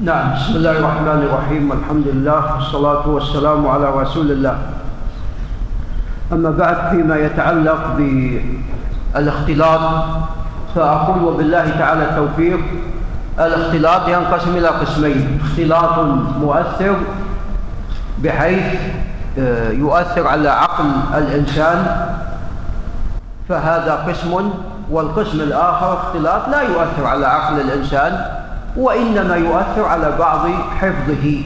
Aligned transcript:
نعم 0.00 0.34
بسم 0.36 0.56
الله 0.56 0.70
الرحمن 0.70 1.20
الرحيم. 1.24 1.72
الحمد 1.72 2.06
لله 2.06 2.54
والصلاة 2.54 3.08
والسلام 3.08 3.68
على 3.68 3.90
رسول 3.90 4.30
الله. 4.30 4.58
أما 6.32 6.50
بعد 6.50 6.76
فيما 6.90 7.16
يتعلق 7.16 7.96
بالاختلاط 7.96 9.80
فأقول 10.74 11.24
وبالله 11.24 11.70
تعالى 11.78 12.02
التوفيق. 12.02 12.60
الاختلاط 13.40 14.08
ينقسم 14.08 14.56
إلى 14.56 14.68
قسمين 14.68 15.40
اختلاط 15.44 15.98
مؤثر 16.44 16.94
بحيث 18.18 18.80
آه، 19.38 19.70
يؤثر 19.70 20.26
على 20.26 20.48
عقل 20.48 20.84
الإنسان 21.14 22.08
فهذا 23.48 23.94
قسم 24.08 24.50
والقسم 24.90 25.40
الآخر 25.40 25.94
اختلاط 25.94 26.48
لا 26.48 26.60
يؤثر 26.62 27.06
على 27.06 27.26
عقل 27.26 27.60
الإنسان. 27.60 28.35
وإنما 28.76 29.36
يؤثر 29.36 29.84
على 29.84 30.16
بعض 30.18 30.48
حفظه. 30.78 31.42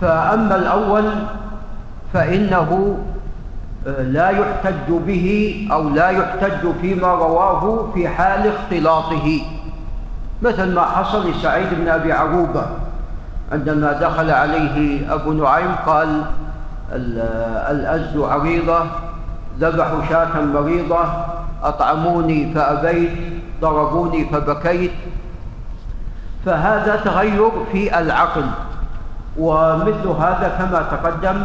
فأما 0.00 0.56
الأول 0.56 1.04
فإنه 2.12 2.98
آه، 3.86 4.02
لا 4.02 4.30
يحتج 4.30 4.88
به 5.06 5.68
أو 5.72 5.88
لا 5.88 6.08
يحتج 6.08 6.72
فيما 6.80 7.14
رواه 7.14 7.92
في 7.94 8.08
حال 8.08 8.52
اختلاطه. 8.52 9.40
مثل 10.42 10.74
ما 10.74 10.82
حصل 10.82 11.30
لسعيد 11.30 11.68
بن 11.72 11.88
أبي 11.88 12.12
عروبة 12.12 12.66
عندما 13.52 13.92
دخل 13.92 14.30
عليه 14.30 15.14
أبو 15.14 15.32
نعيم 15.32 15.74
قال 15.86 16.22
الأزد 17.70 18.20
عريضة 18.20 18.84
ذبحوا 19.60 19.98
شاة 20.08 20.40
مريضة 20.40 21.04
أطعموني 21.62 22.54
فأبيت. 22.54 23.39
ضربوني 23.60 24.24
فبكيت. 24.24 24.92
فهذا 26.46 26.96
تغير 26.96 27.50
في 27.72 27.98
العقل 27.98 28.46
ومثل 29.38 30.08
هذا 30.08 30.52
كما 30.58 30.82
تقدم 30.82 31.44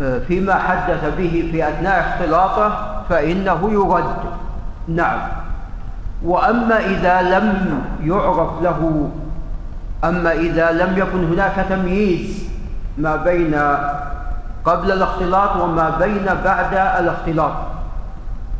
آه، 0.00 0.18
فيما 0.18 0.54
حدث 0.54 1.14
به 1.18 1.48
في 1.52 1.68
أثناء 1.68 2.00
اختلاطه 2.00 3.02
فإنه 3.08 3.70
يرد. 3.72 4.16
نعم. 4.88 5.18
وأما 6.24 6.78
إذا 6.78 7.22
لم 7.22 7.82
يعرف 8.04 8.62
له 8.62 9.10
أما 10.04 10.32
إذا 10.32 10.70
لم 10.72 10.98
يكن 10.98 11.32
هناك 11.32 11.66
تمييز 11.68 12.48
ما 12.98 13.16
بين 13.16 13.54
قبل 14.64 14.92
الاختلاط 14.92 15.56
وما 15.56 15.90
بين 15.98 16.26
بعد 16.44 16.74
الاختلاط 16.74 17.52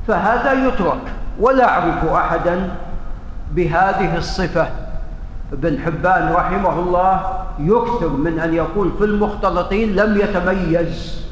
فهذا 0.08 0.52
يترك. 0.52 1.00
ولا 1.40 1.68
أعرف 1.68 2.04
أحدا 2.04 2.70
بهذه 3.52 4.16
الصفة. 4.16 4.66
ابن 5.52 5.78
حبان 5.78 6.32
رحمه 6.32 6.78
الله 6.78 7.20
يكثر 7.58 8.08
من 8.08 8.38
أن 8.38 8.54
يقول 8.54 8.92
في 8.98 9.04
المختلطين 9.04 9.96
لم 9.96 10.16
يتميز 10.20 11.24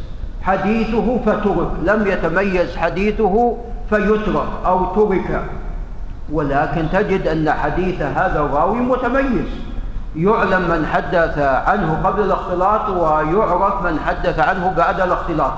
حديثه 0.43 1.19
فترك 1.27 1.71
لم 1.84 2.07
يتميز 2.07 2.77
حديثه 2.77 3.57
فيترك 3.91 4.49
أو 4.67 4.84
ترك. 4.95 5.45
ولكن 6.33 6.87
تجد 6.93 7.27
أن 7.27 7.51
حديث 7.51 8.03
هذا 8.03 8.41
الراوي 8.41 8.79
متميز. 8.79 9.49
يعلم 10.17 10.62
من 10.62 10.87
حدث 10.93 11.39
عنه 11.39 12.01
قبل 12.05 12.23
الاختلاط 12.23 12.89
ويعرف 12.89 13.83
من 13.83 14.01
حدث 14.07 14.39
عنه 14.39 14.75
بعد 14.77 15.01
الاختلاط. 15.01 15.53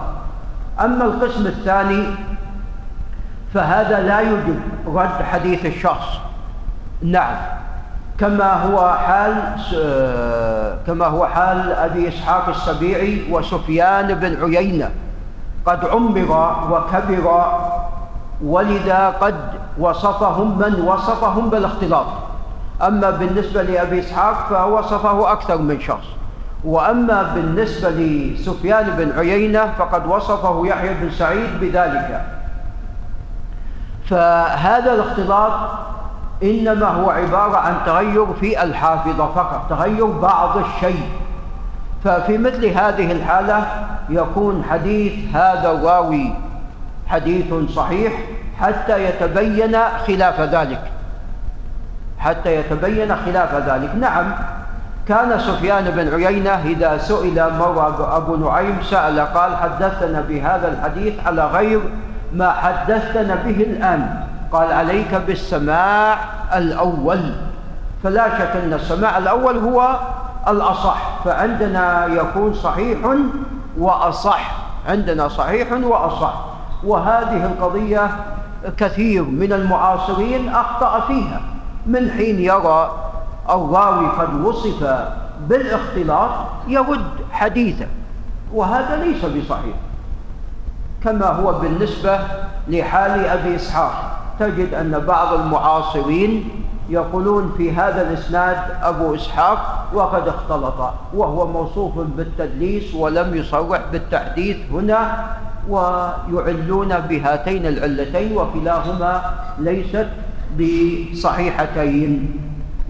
أما 0.81 1.05
القسم 1.05 1.47
الثاني 1.47 2.05
فهذا 3.55 4.01
لا 4.01 4.21
يجب 4.21 4.61
رد 4.87 5.23
حديث 5.33 5.67
الشخص. 5.67 6.07
نعم. 7.03 7.37
كما 8.21 8.53
هو 8.53 8.97
حال 9.07 9.35
كما 10.87 11.07
هو 11.07 11.27
حال 11.27 11.73
أبي 11.73 12.09
إسحاق 12.09 12.49
السبيعي 12.49 13.23
وسفيان 13.31 14.15
بن 14.15 14.45
عيينة. 14.45 14.91
قد 15.67 15.85
عمر 15.85 16.55
وكبر 16.71 17.45
ولذا 18.45 19.09
قد 19.21 19.35
وصفهم 19.79 20.59
من 20.59 20.81
وصفهم 20.81 21.51
بالاختلاط. 21.51 22.07
أما 22.83 23.11
بالنسبة 23.11 23.63
لأبي 23.63 24.01
إسحاق 24.01 24.49
فوصفه 24.49 25.33
أكثر 25.33 25.59
من 25.59 25.81
شخص. 25.81 26.07
وأما 26.65 27.23
بالنسبة 27.35 27.91
لسفيان 27.91 28.91
بن 28.99 29.19
عيينة 29.19 29.73
فقد 29.79 30.07
وصفه 30.07 30.67
يحيى 30.67 30.95
بن 30.95 31.11
سعيد 31.11 31.61
بذلك. 31.61 32.38
فهذا 34.11 34.93
الاختلاط 34.93 35.53
إنما 36.43 36.87
هو 36.87 37.11
عبارة 37.11 37.57
عن 37.57 37.75
تغير 37.87 38.27
في 38.41 38.63
الحافظة 38.63 39.27
فقط 39.27 39.67
تغير 39.71 40.07
بعض 40.07 40.57
الشيء. 40.57 41.03
ففي 42.05 42.39
مثل 42.39 42.67
هذه 42.67 43.13
الحالة 43.13 43.67
يكون 44.09 44.65
حديث 44.71 45.37
هذا 45.37 45.73
الراوي 45.73 46.33
حديث 47.07 47.55
صحيح 47.75 48.13
حتى 48.61 49.05
يتبين 49.05 49.77
خلاف 50.07 50.41
ذلك. 50.41 50.81
حتى 52.19 52.55
يتبين 52.57 53.17
خلاف 53.17 53.55
ذلك. 53.55 53.95
نعم 53.95 54.35
كان 55.09 55.39
سفيان 55.39 55.85
بن 55.85 56.15
عيينة 56.15 56.51
إذا 56.51 56.99
سئل 56.99 57.53
مرة 57.59 58.17
أبو 58.17 58.37
نعيم 58.37 58.83
سأل 58.83 59.21
قال 59.21 59.57
حدثنا 59.57 60.21
بهذا 60.21 60.69
الحديث 60.69 61.15
على 61.27 61.47
غير 61.47 61.81
ما 62.33 62.51
حدثنا 62.51 63.35
به 63.35 63.61
الآن. 63.63 64.25
قال 64.53 64.73
عليك 64.73 65.15
بالسماع 65.15 66.19
الأول. 66.55 67.35
فلا 68.03 68.39
شك 68.39 68.57
أن 68.57 68.73
السماع 68.73 69.19
الأول 69.19 69.57
هو 69.57 69.99
الأصح. 70.49 71.25
فعندنا 71.25 72.07
يكون 72.07 72.55
صحيح 72.55 72.99
وأصح. 73.79 74.53
عندنا 74.89 75.29
صحيح 75.29 75.73
وأصح. 75.73 76.35
وهذه 76.85 77.45
القضية 77.47 78.11
كثير 78.77 79.23
من 79.23 79.53
المعاصرين 79.53 80.49
أخطأ 80.49 81.01
فيها. 81.01 81.41
من 81.87 82.11
حين 82.11 82.41
يرى 82.41 82.91
الراوي 83.51 84.07
قد 84.07 84.35
وصف 84.35 85.05
بالاختلاط 85.49 86.31
يرد 86.69 87.11
حديثه. 87.33 87.87
وهذا 88.55 88.97
ليس 88.97 89.25
بصحيح. 89.25 89.77
كما 91.05 91.27
هو 91.27 91.53
بالنسبة 91.53 92.19
لحال 92.69 93.27
أبي 93.27 93.57
إسحاق. 93.57 94.19
تجد 94.41 94.75
أن 94.75 95.05
بعض 95.07 95.35
المعاصرين 95.35 96.51
يقولون 96.89 97.55
في 97.57 97.73
هذا 97.73 98.03
الإسناد 98.03 98.57
أبو 98.83 99.15
إسحاق 99.15 99.89
وقد 99.93 100.29
اختلط 100.29 100.93
وهو 101.15 101.47
موصوف 101.47 101.99
بالتدليس 101.99 102.95
ولم 102.95 103.35
يصرح 103.35 103.81
بالتحديث 103.93 104.57
هنا 104.73 105.27
ويعلون 105.69 106.89
بهاتين 106.99 107.67
العلتين 107.67 108.39
وكلاهما 108.39 109.23
ليست 109.59 110.09
بصحيحتين. 110.59 112.41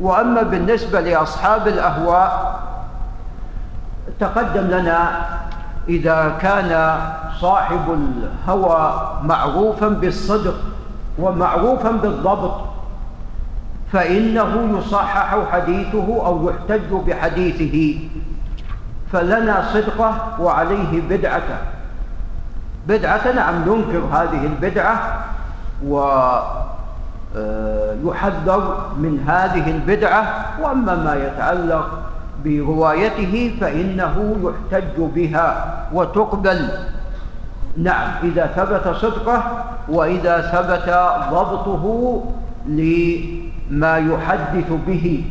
وأما 0.00 0.42
بالنسبة 0.42 1.00
لأصحاب 1.00 1.68
الأهواء 1.68 2.60
تقدم 4.20 4.66
لنا 4.66 5.26
إذا 5.88 6.38
كان 6.40 7.00
صاحب 7.40 7.80
الهوى 7.90 9.10
معروفا 9.22 9.88
بالصدق 9.88 10.54
ومعروفا 11.18 11.90
بالضبط 11.90 12.60
فإنه 13.92 14.78
يصحح 14.78 15.36
حديثه 15.52 16.26
أو 16.26 16.50
يحتج 16.50 16.92
بحديثه 17.06 17.98
فلنا 19.12 19.64
صدقة 19.72 20.36
وعليه 20.40 21.00
بدعته 21.10 21.58
بدعة 22.88 23.32
نعم 23.32 23.54
ننكر 23.54 23.98
هذه 24.12 24.46
البدعة 24.46 25.24
ويحذر 25.86 26.22
آه، 28.46 28.96
من 28.98 29.24
هذه 29.28 29.70
البدعة 29.70 30.44
وأما 30.60 30.94
ما 30.94 31.14
يتعلق 31.14 32.07
بروايته 32.44 33.56
فإنه 33.60 34.36
يحتج 34.42 34.96
بها 34.98 35.48
وتقبل. 35.92 36.68
نعم 37.76 38.10
إذا 38.22 38.46
ثبت 38.46 38.96
صدقه 38.96 39.64
وإذا 39.88 40.40
ثبت 40.40 40.88
ضبطه 41.30 41.84
لما 42.66 43.96
يحدث 43.98 44.72
به. 44.86 45.24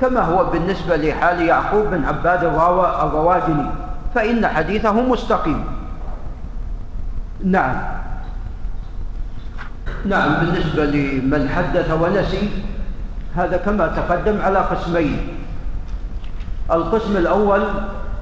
كما 0.00 0.20
هو 0.20 0.44
بالنسبة 0.50 0.96
لحال 0.96 1.40
يعقوب 1.40 1.86
بن 1.86 2.04
عباد 2.04 2.44
الرواجني 2.44 3.66
فإن 4.14 4.46
حديثه 4.46 4.92
مستقيم. 4.92 5.64
نعم. 7.44 7.76
نعم 10.06 10.34
بالنسبة 10.34 10.84
لمن 10.84 11.48
حدث 11.48 11.90
ونسي 11.90 12.48
هذا 13.36 13.56
كما 13.56 13.86
تقدم 13.86 14.40
على 14.40 14.58
قسمين. 14.58 15.35
القسم 16.70 17.16
الأول 17.16 17.62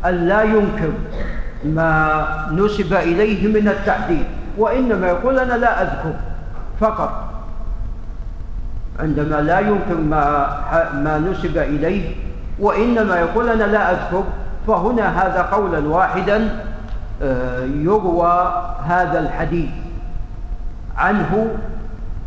أن 0.05 0.15
لا 0.29 0.43
ينكر 0.43 0.93
ما 1.65 2.27
نسب 2.53 2.95
إليه 2.95 3.49
من 3.49 3.69
التحديد 3.69 4.25
وإنما 4.59 5.07
يقول 5.07 5.39
أنا 5.39 5.53
لا 5.53 5.83
أذكر 5.83 6.15
فقط. 6.81 7.31
عندما 9.01 9.37
لا 9.37 9.61
ينكر 9.61 9.97
ما, 9.97 10.47
ما 10.95 11.19
نسب 11.19 11.59
إليه 11.59 12.15
وإنما 12.59 13.19
يقول 13.19 13.49
أنا 13.49 13.65
لا 13.65 13.91
أذكر 13.91 14.25
فهنا 14.67 15.27
هذا 15.27 15.43
قولا 15.43 15.89
واحدا 15.89 16.49
آه، 17.23 17.65
يروى 17.65 18.65
هذا 18.87 19.21
الحديث 19.21 19.71
عنه 20.97 21.49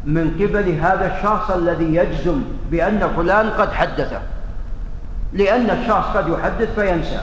من 0.05 0.31
قبل 0.31 0.71
هذا 0.71 1.17
الشخص 1.17 1.51
الذي 1.51 1.95
يجزم 1.95 2.41
بأن 2.71 3.09
فلان 3.15 3.49
قد 3.49 3.71
حدثه. 3.71 4.19
لأن 5.33 5.69
الشخص 5.69 6.17
قد 6.17 6.29
يحدث 6.29 6.79
فينسى. 6.79 7.19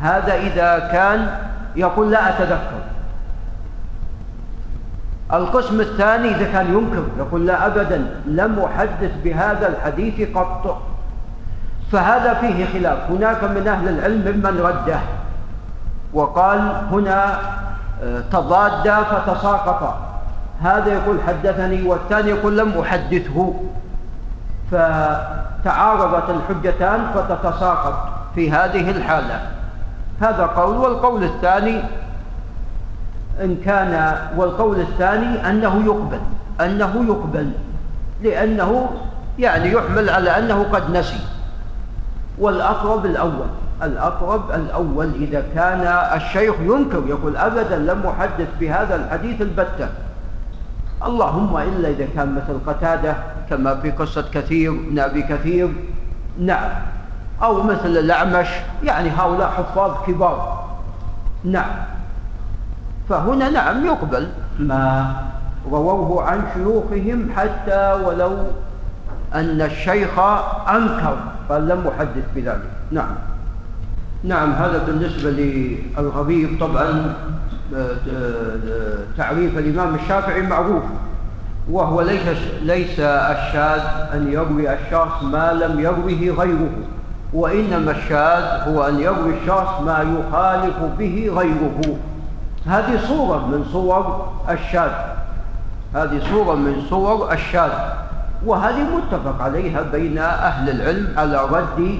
هذا 0.00 0.34
إذا 0.34 0.78
كان 0.92 1.38
يقول 1.76 2.10
لا 2.10 2.28
أتذكر. 2.28 2.80
القسم 5.32 5.80
الثاني 5.80 6.28
إذا 6.28 6.52
كان 6.52 6.66
ينكر 6.66 7.04
يقول 7.18 7.46
لا 7.46 7.66
أبدا 7.66 8.06
لم 8.26 8.58
أحدث 8.58 9.10
بهذا 9.24 9.68
الحديث 9.68 10.36
قط. 10.36 10.82
فهذا 11.92 12.34
فيه 12.34 12.66
خلاف. 12.66 13.10
هناك 13.10 13.44
من 13.44 13.68
أهل 13.68 13.88
العلم 13.88 14.36
ممن 14.36 14.60
رده 14.60 14.98
وقال 16.12 16.58
هنا 16.90 17.38
آه، 18.02 18.20
تضاد 18.32 18.90
فتساقط. 18.90 19.98
هذا 20.62 20.92
يقول 20.92 21.16
حدثني 21.26 21.82
والثاني 21.82 22.30
يقول 22.30 22.58
لم 22.58 22.78
أحدثه. 22.80 23.54
فتعارضت 24.70 26.30
الحجتان 26.30 27.06
فتتساقط 27.14 28.08
في 28.34 28.50
هذه 28.50 28.90
الحالة. 28.90 29.50
هذا 30.20 30.46
قول 30.46 30.76
والقول 30.76 31.24
الثاني 31.24 31.80
إن 33.42 33.56
كان 33.64 34.18
والقول 34.36 34.80
الثاني 34.80 35.50
أنه 35.50 35.84
يقبل 35.84 36.20
أنه 36.60 37.04
يقبل 37.08 37.50
لأنه 38.22 38.90
يعني 39.38 39.72
يحمل 39.72 40.10
على 40.10 40.38
أنه 40.38 40.66
قد 40.72 40.96
نسي. 40.96 41.20
والأقرب 42.38 43.06
الأول 43.06 43.46
الأقرب 43.82 44.50
الأول 44.50 45.12
إذا 45.14 45.44
كان 45.54 45.80
الشيخ 46.16 46.54
ينكر 46.60 47.02
يقول 47.06 47.36
أبدا 47.36 47.76
لم 47.76 48.06
أحدث 48.06 48.48
بهذا 48.60 48.96
الحديث 48.96 49.40
البتة. 49.42 49.88
اللهم 51.06 51.56
إلا 51.56 51.88
إذا 51.88 52.06
كان 52.14 52.34
مثل 52.34 52.58
قتادة 52.66 53.14
كما 53.50 53.74
في 53.74 53.90
قصة 53.90 54.24
كثير 54.34 54.70
من 54.70 54.98
أبي 54.98 55.22
كثير. 55.22 55.68
نعم. 56.40 56.70
أو 57.42 57.62
مثل 57.62 57.86
الأعمش 57.96 58.46
يعني 58.82 59.10
هؤلاء 59.10 59.48
حفاظ 59.48 59.92
كبار. 60.06 60.66
نعم. 61.44 61.70
فهنا 63.08 63.50
نعم 63.50 63.86
يقبل 63.86 64.28
ما 64.58 65.14
رووه 65.70 66.24
عن 66.24 66.42
شيوخهم 66.54 67.28
حتى 67.36 67.92
ولو 68.04 68.36
أن 69.34 69.60
الشيخ 69.60 70.18
أنكر 70.68 71.16
قال 71.48 71.68
لم 71.68 71.86
أحدث 71.86 72.24
بذلك. 72.34 72.70
نعم. 72.90 73.14
نعم 74.24 74.52
هذا 74.52 74.84
بالنسبة 74.86 75.30
للغريب 75.30 76.60
طبعا 76.60 77.14
تعريف 79.16 79.58
الإمام 79.58 79.94
الشافعي 79.94 80.42
معروف. 80.42 80.82
وهو 81.70 82.00
ليس 82.00 82.22
ليس 82.62 83.00
الشاذ 83.00 83.80
أن 84.14 84.32
يروي 84.32 84.74
الشخص 84.74 85.22
ما 85.22 85.52
لم 85.52 85.80
يروه 85.80 86.36
غيره 86.38 86.70
وإنما 87.32 87.90
الشاذ 87.90 88.68
هو 88.68 88.88
أن 88.88 89.00
يروي 89.00 89.34
الشخص 89.42 89.80
ما 89.80 89.98
يخالف 90.18 90.76
به 90.98 91.32
غيره. 91.36 91.96
هذه 92.66 93.00
صورة 93.08 93.46
من 93.46 93.64
صور 93.72 94.32
الشاذ. 94.50 94.90
هذه 95.94 96.20
صورة 96.30 96.54
من 96.54 96.82
صور 96.90 97.32
الشاذ. 97.32 97.70
وهذه 98.46 98.86
متفق 98.96 99.42
عليها 99.42 99.82
بين 99.82 100.18
أهل 100.18 100.70
العلم 100.70 101.08
على 101.16 101.44
رد 101.44 101.98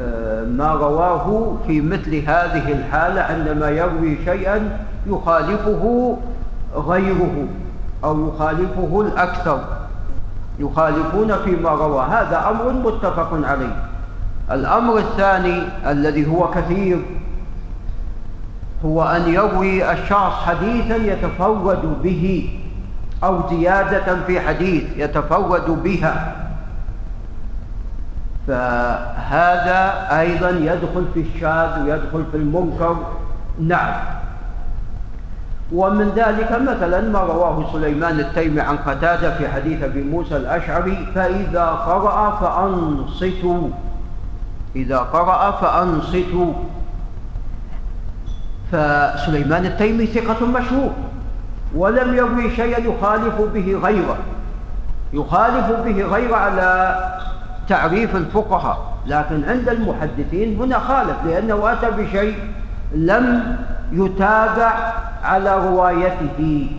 آه، 0.00 0.44
ما 0.44 0.72
رواه 0.72 1.56
في 1.66 1.80
مثل 1.80 2.14
هذه 2.16 2.72
الحالة 2.72 3.20
عندما 3.20 3.70
يروي 3.70 4.18
شيئا 4.24 4.78
يخالفه 5.06 6.16
غيره. 6.74 7.46
أو 8.04 8.28
يخالفه 8.28 9.00
الأكثر. 9.00 9.60
يخالفون 10.58 11.36
فيما 11.44 11.70
روى. 11.70 12.04
هذا 12.04 12.48
أمر 12.50 12.72
متفق 12.72 13.30
عليه. 13.32 13.76
الأمر 14.50 14.98
الثاني 14.98 15.62
الذي 15.86 16.26
هو 16.26 16.50
كثير 16.50 17.02
هو 18.84 19.02
أن 19.02 19.28
يروي 19.28 19.92
الشخص 19.92 20.32
حديثا 20.46 20.96
يتفرد 20.96 22.02
به 22.02 22.50
أو 23.24 23.40
زيادة 23.50 24.24
في 24.26 24.40
حديث 24.40 24.84
يتفرد 24.96 25.70
بها. 25.70 26.36
فهذا 28.46 30.08
أيضا 30.20 30.50
يدخل 30.50 31.04
في 31.14 31.20
الشاذ 31.20 31.82
ويدخل 31.82 32.24
في 32.30 32.36
المنكر. 32.36 32.96
نعم. 33.60 33.94
ومن 35.72 36.12
ذلك 36.16 36.52
مثلا 36.52 37.00
ما 37.00 37.18
رواه 37.18 37.72
سليمان 37.72 38.20
التيمي 38.20 38.60
عن 38.60 38.76
قتادة 38.76 39.36
في 39.36 39.48
حديث 39.48 39.82
أبي 39.82 40.02
موسى 40.02 40.36
الأشعري 40.36 41.06
فإذا 41.14 41.64
قرأ 41.64 42.30
فأنصتوا. 42.40 43.68
إذا 44.76 44.98
قرأ 44.98 45.50
فأنصتوا. 45.50 46.52
فسليمان 48.72 49.66
التيمي 49.66 50.06
ثقة 50.06 50.46
مشهور 50.46 50.90
ولم 51.74 52.14
يروي 52.14 52.50
شيئا 52.56 52.80
يخالف 52.80 53.40
به 53.40 53.80
غيره. 53.82 54.16
يخالف 55.12 55.70
به 55.70 56.02
غيره 56.02 56.36
على 56.36 56.96
تعريف 57.68 58.16
الفقهاء 58.16 58.94
لكن 59.06 59.44
عند 59.44 59.68
المحدثين 59.68 60.60
هنا 60.60 60.78
خالف 60.78 61.16
لأنه 61.26 61.72
أتى 61.72 61.90
بشيء 61.90 62.34
لم 62.94 63.56
يتابع 63.92 64.72
على 65.24 65.56
روايته 65.68 66.70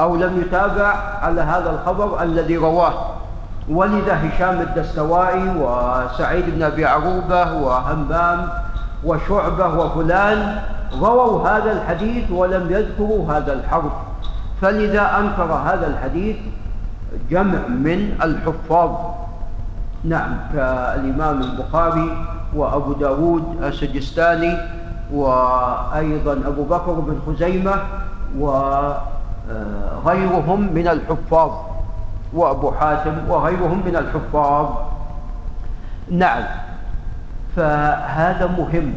أو 0.00 0.16
لم 0.16 0.40
يتابع 0.40 0.94
على 1.22 1.40
هذا 1.40 1.70
الخبر 1.70 2.22
الذي 2.22 2.56
رواه. 2.56 2.94
ولذا 3.68 4.14
هشام 4.14 4.60
الدستوائي 4.60 5.48
وسعيد 5.56 6.50
بن 6.50 6.62
أبي 6.62 6.84
عروبة 6.86 7.52
وهمام 7.52 8.48
وشعبة 9.04 9.66
وفلان 9.78 10.58
رووا 11.00 11.48
هذا 11.48 11.72
الحديث 11.72 12.30
ولم 12.30 12.66
يذكروا 12.70 13.32
هذا 13.32 13.52
الحرف. 13.52 13.92
فلذا 14.60 15.18
أنكر 15.18 15.52
هذا 15.52 15.86
الحديث 15.86 16.36
جمع 17.30 17.58
من 17.68 18.18
الحفاظ. 18.22 18.90
نعم 20.04 20.36
كالإمام 20.54 21.40
البخاري 21.40 22.26
وأبو 22.54 22.92
داود 22.92 23.62
السجستاني 23.62 24.58
وأيضا 25.12 26.32
أبو 26.32 26.62
بكر 26.62 26.92
بن 26.92 27.18
خزيمة 27.26 27.74
وغيرهم 30.04 30.60
من 30.74 30.88
الحفاظ 30.88 31.50
وأبو 32.32 32.70
حاتم 32.70 33.12
وغيرهم 33.28 33.82
من 33.86 33.96
الحفاظ. 33.96 34.66
نعم 36.10 36.42
فهذا 37.56 38.46
مهم. 38.58 38.94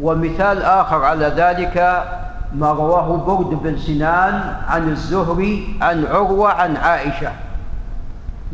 ومثال 0.00 0.62
آخر 0.62 1.04
على 1.04 1.26
ذلك 1.26 2.04
ما 2.54 2.72
رواه 2.72 3.16
برد 3.16 3.62
بن 3.62 3.76
سنان 3.78 4.54
عن 4.68 4.88
الزهري 4.88 5.78
عن 5.82 6.06
عروة 6.06 6.52
عن 6.52 6.76
عائشة. 6.76 7.32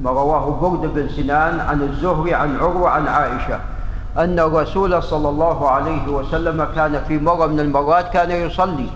ما 0.02 0.10
رواه 0.10 0.50
برد 0.60 0.94
بن 0.94 1.08
سنان 1.08 1.60
عن 1.60 1.82
الزهري 1.82 2.34
عن 2.34 2.56
عروة 2.56 2.90
عن 2.90 3.08
عائشة. 3.08 3.58
أن 4.18 4.38
الرسول 4.38 5.02
صلى 5.02 5.28
الله 5.28 5.70
عليه 5.70 6.08
وسلم 6.08 6.68
كان 6.76 7.00
في 7.08 7.18
مرة 7.18 7.46
من 7.46 7.61
المرات 7.61 8.12
كان 8.12 8.30
يصلي 8.30 8.88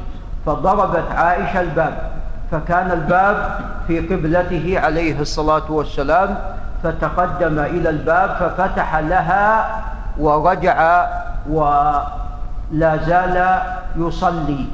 فضربت 0.46 1.04
عائشة 1.14 1.60
الباب 1.60 2.10
فكان 2.50 2.90
الباب 2.90 3.58
في 3.86 4.00
قبلته 4.00 4.80
عليه 4.80 5.20
الصلاة 5.20 5.72
والسلام 5.72 6.38
فتقدم 6.82 7.58
إلى 7.58 7.90
الباب 7.90 8.30
ففتح 8.40 8.96
لها 8.96 9.82
ورجع 10.18 11.06
ولا 11.50 12.96
زال 13.06 13.60
يصلي. 13.96 14.64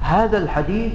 هذا 0.00 0.38
الحديث 0.38 0.92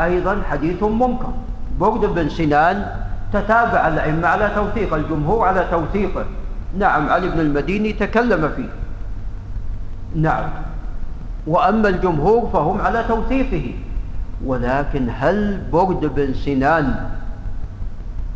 أيضا 0.00 0.42
حديث 0.50 0.82
منكر. 0.82 1.32
برد 1.80 2.00
بن 2.00 2.28
سنان 2.28 2.86
تتابع 3.32 3.88
الأئمة 3.88 4.28
على 4.28 4.50
توثيق 4.54 4.94
الجمهور 4.94 5.48
على 5.48 5.64
توثيقه. 5.70 6.24
نعم 6.78 7.08
علي 7.08 7.28
بن 7.28 7.40
المديني 7.40 7.92
تكلم 7.92 8.50
فيه. 8.56 8.68
نعم. 10.14 10.48
وأما 11.46 11.88
الجمهور 11.88 12.50
فهم 12.52 12.80
على 12.80 13.04
توثيقه. 13.08 13.74
ولكن 14.44 15.08
هل 15.18 15.60
برد 15.72 16.00
بن 16.14 16.34
سنان 16.34 17.08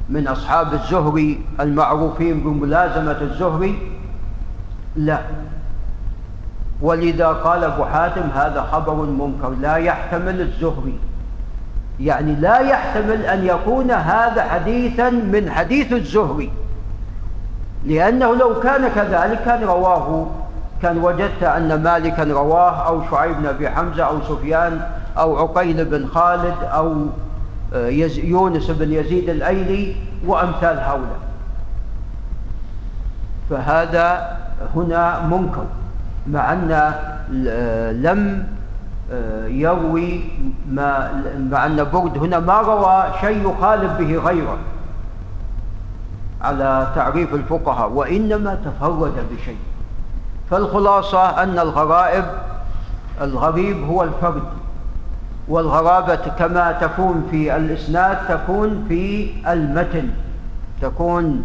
من 0.09 0.29
أصحاب 0.29 0.75
الزهري 0.75 1.41
المعروفين 1.61 2.41
بملازمة 2.41 3.21
الزهري 3.21 3.79
لا. 4.97 5.19
ولذا 6.83 7.27
قال 7.27 7.65
أبو 7.65 7.85
حاتم 7.85 8.23
هذا 8.35 8.69
خبر 8.73 8.95
منكر 8.95 9.51
لا 9.51 9.77
يحتمل 9.77 10.41
الزهري 10.41 10.99
يعني 12.01 12.35
لا 12.35 12.59
يحتمل 12.59 13.23
أن 13.23 13.47
يكون 13.47 13.91
هذا 13.91 14.43
حديثا 14.43 15.11
من 15.11 15.51
حديث 15.51 15.93
الزهري 15.93 16.51
لأنه 17.85 18.35
لو 18.35 18.61
كان 18.61 18.89
كذلك 18.89 19.43
كان 19.45 19.63
رواه 19.65 20.27
كان 20.83 20.99
وجدت 20.99 21.43
أن 21.43 21.83
مالكا 21.83 22.25
رواه 22.25 22.87
أو 22.87 23.03
شعيب 23.11 23.37
بن 23.37 23.47
أبي 23.47 23.71
حمزة 23.71 24.05
أو 24.05 24.21
سفيان 24.23 24.81
أو 25.19 25.39
عقيل 25.39 25.85
بن 25.85 26.07
خالد 26.07 26.55
أو 26.63 27.07
آه، 27.75 27.89
يونس 28.25 28.71
بن 28.71 28.93
يزيد 28.93 29.29
الأيلي 29.29 29.97
وأمثال 30.27 30.79
هؤلاء. 30.79 31.19
فهذا 33.51 34.37
هنا 34.75 35.27
منكر 35.27 35.65
مع 36.27 36.53
أن 36.53 36.93
آه، 37.47 37.93
لم 37.93 38.47
آه، 39.13 39.47
يروي 39.47 40.21
ما 40.71 41.11
مع 41.51 41.67
أن 41.67 41.87
برد 41.93 42.19
هنا 42.19 42.39
ما 42.39 42.61
روى 42.61 43.05
شيء 43.21 43.51
يخالف 43.51 43.93
به 43.99 44.17
غيره. 44.17 44.59
على 46.43 46.93
تعريف 46.95 47.35
الفقهاء 47.35 47.91
وإنما 47.91 48.55
تفرد 48.65 49.15
بشيء. 49.33 49.57
فالخلاصة 50.51 51.43
أن 51.43 51.59
الغرائب 51.59 52.25
الغريب 53.21 53.85
هو 53.85 54.03
الفرد 54.03 54.43
والغرابة 55.49 56.17
كما 56.17 56.73
تكون 56.73 57.29
في 57.31 57.57
الإسناد 57.57 58.19
تكون 58.29 58.85
في 58.89 59.33
المتن. 59.49 60.09
تكون 60.83 61.45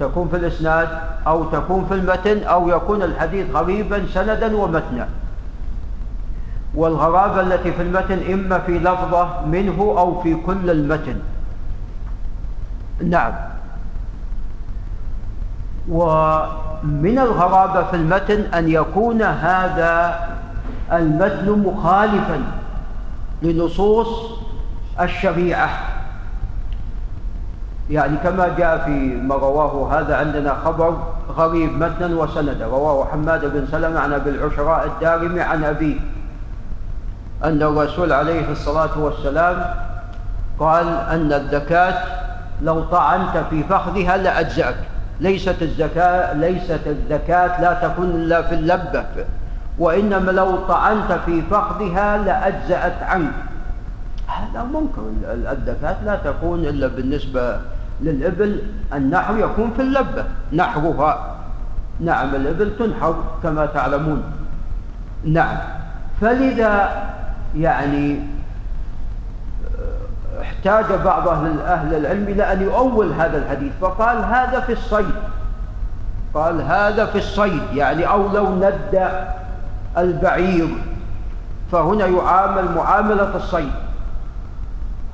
تكون 0.00 0.28
في 0.28 0.36
الإسناد 0.36 0.88
أو 1.26 1.44
تكون 1.44 1.86
في 1.86 1.94
المتن 1.94 2.42
أو 2.42 2.68
يكون 2.68 3.02
الحديث 3.02 3.50
غريبا 3.50 4.06
سندا 4.14 4.56
ومتنا. 4.56 5.08
والغرابة 6.74 7.40
التي 7.40 7.72
في 7.72 7.82
المتن 7.82 8.32
إما 8.32 8.58
في 8.58 8.78
لفظة 8.78 9.46
منه 9.46 9.94
أو 9.98 10.20
في 10.22 10.34
كل 10.34 10.70
المتن. 10.70 11.16
نعم. 13.04 13.32
ومن 15.88 17.18
الغرابة 17.18 17.82
في 17.82 17.96
المتن 17.96 18.40
أن 18.54 18.68
يكون 18.68 19.22
هذا 19.22 20.20
المتن 20.92 21.50
مخالفا 21.50 22.42
لنصوص 23.42 24.08
الشريعة. 25.00 25.68
يعني 27.90 28.16
كما 28.16 28.48
جاء 28.58 28.78
في 28.84 28.90
ما 29.16 29.34
رواه 29.34 29.98
هذا 30.00 30.16
عندنا 30.16 30.54
خبر 30.64 30.96
غريب 31.36 31.72
متنا 31.72 32.16
وسندا 32.16 32.66
رواه 32.66 33.04
حماد 33.04 33.44
بن 33.44 33.66
سلمة 33.70 34.00
عن 34.00 34.12
أبي 34.12 34.30
العشراء 34.30 34.86
الدارمي 34.86 35.40
عن 35.40 35.64
أبيه 35.64 35.96
أن 37.44 37.62
الرسول 37.62 38.12
عليه 38.12 38.50
الصلاة 38.52 38.98
والسلام 38.98 39.74
قال 40.58 40.88
أن 40.88 41.32
الزكاة 41.32 42.02
لو 42.62 42.84
طعنت 42.84 43.44
في 43.50 43.62
فخذها 43.62 44.16
لأجزأك. 44.16 44.76
ليست 45.20 45.62
الزكاة 45.62 46.32
ليست 46.32 46.80
الزكاة 46.86 47.60
لا 47.60 47.88
تكون 47.88 48.10
إلا 48.10 48.42
في 48.42 48.54
اللبة 48.54 49.04
وإنما 49.78 50.30
لو 50.30 50.56
طعنت 50.56 51.12
في 51.26 51.42
فخذها 51.50 52.18
لأجزأت 52.18 53.02
عنك. 53.02 53.32
هذا 54.26 54.62
منكر 54.62 55.02
الزكاة 55.52 55.96
لا 56.04 56.16
تكون 56.24 56.60
إلا 56.64 56.86
بالنسبة 56.86 57.60
للإبل 58.00 58.62
النحر 58.94 59.38
يكون 59.38 59.72
في 59.76 59.82
اللبة 59.82 60.24
نحرها 60.52 61.36
نعم 62.00 62.34
الإبل 62.34 62.76
تنحر 62.78 63.24
كما 63.42 63.66
تعلمون. 63.66 64.22
نعم 65.24 65.56
فلذا 66.20 67.02
يعني 67.56 68.20
احتاج 70.68 71.00
بعض 71.04 71.28
أهل, 71.28 71.60
أهل 71.60 71.94
العلم 71.94 72.28
إلى 72.28 72.52
أن 72.52 72.62
يؤول 72.62 73.12
هذا 73.12 73.38
الحديث 73.38 73.72
فقال 73.80 74.24
هذا 74.24 74.60
في 74.60 74.72
الصيد. 74.72 75.14
قال 76.34 76.62
هذا 76.62 77.06
في 77.06 77.18
الصيد 77.18 77.62
يعني 77.74 78.08
أو 78.08 78.32
لو 78.32 78.54
ند 78.54 79.10
البعير 79.98 80.68
فهنا 81.72 82.06
يعامل 82.06 82.74
معاملة 82.74 83.36
الصيد. 83.36 83.70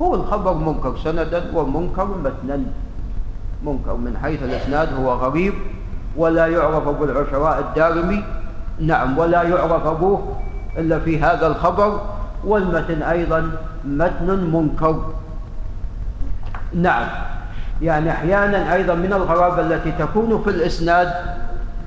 هو 0.01 0.15
الخبر 0.15 0.53
منكر 0.53 0.97
سندا 1.03 1.43
ومنكر 1.53 2.05
متنا 2.05 2.63
منكر 3.63 3.95
من 3.95 4.17
حيث 4.23 4.43
الإسناد 4.43 4.93
هو 4.93 5.13
غريب 5.13 5.53
ولا 6.17 6.47
يعرف 6.47 6.87
أبو 6.87 7.03
العشراء 7.03 7.59
الدارمي 7.59 8.23
نعم 8.79 9.17
ولا 9.17 9.43
يعرف 9.43 9.85
أبوه 9.85 10.35
إلا 10.77 10.99
في 10.99 11.19
هذا 11.19 11.47
الخبر 11.47 12.01
والمتن 12.45 13.01
أيضا 13.01 13.51
متن 13.85 14.51
منكر. 14.53 15.01
نعم. 16.75 17.07
يعني 17.81 18.11
أحيانا 18.11 18.73
أيضا 18.73 18.93
من 18.93 19.13
الغرابة 19.13 19.61
التي 19.61 19.91
تكون 19.91 20.41
في 20.43 20.49
الإسناد 20.49 21.13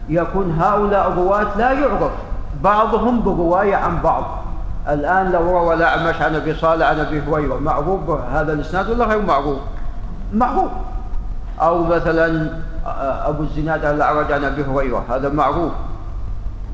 يكون 0.08 0.58
هؤلاء 0.60 1.08
الرواة 1.08 1.58
لا 1.58 1.72
يعرف. 1.72 2.12
بعضهم 2.62 3.22
برواية 3.22 3.76
عن 3.76 4.02
بعض. 4.02 4.24
الآن 4.88 5.32
لو 5.32 5.58
روى 5.58 5.74
الأعمش 5.74 6.22
عن 6.22 6.34
أبي 6.34 6.54
صالح 6.54 6.86
عن 6.86 7.00
أبي 7.00 7.20
هريرة 7.20 7.58
معروف 7.58 8.10
هذا 8.10 8.52
الإسناد 8.52 8.90
ولا 8.90 9.04
غير 9.04 9.22
معروف؟ 9.22 9.58
معروف. 10.34 10.70
أو 11.60 11.84
مثلا 11.84 12.50
أبو 13.26 13.42
الزناد 13.42 13.84
الأعرج 13.84 14.32
عن 14.32 14.44
أبي 14.44 14.64
هريرة 14.64 15.04
هذا 15.10 15.28
معروف. 15.28 15.72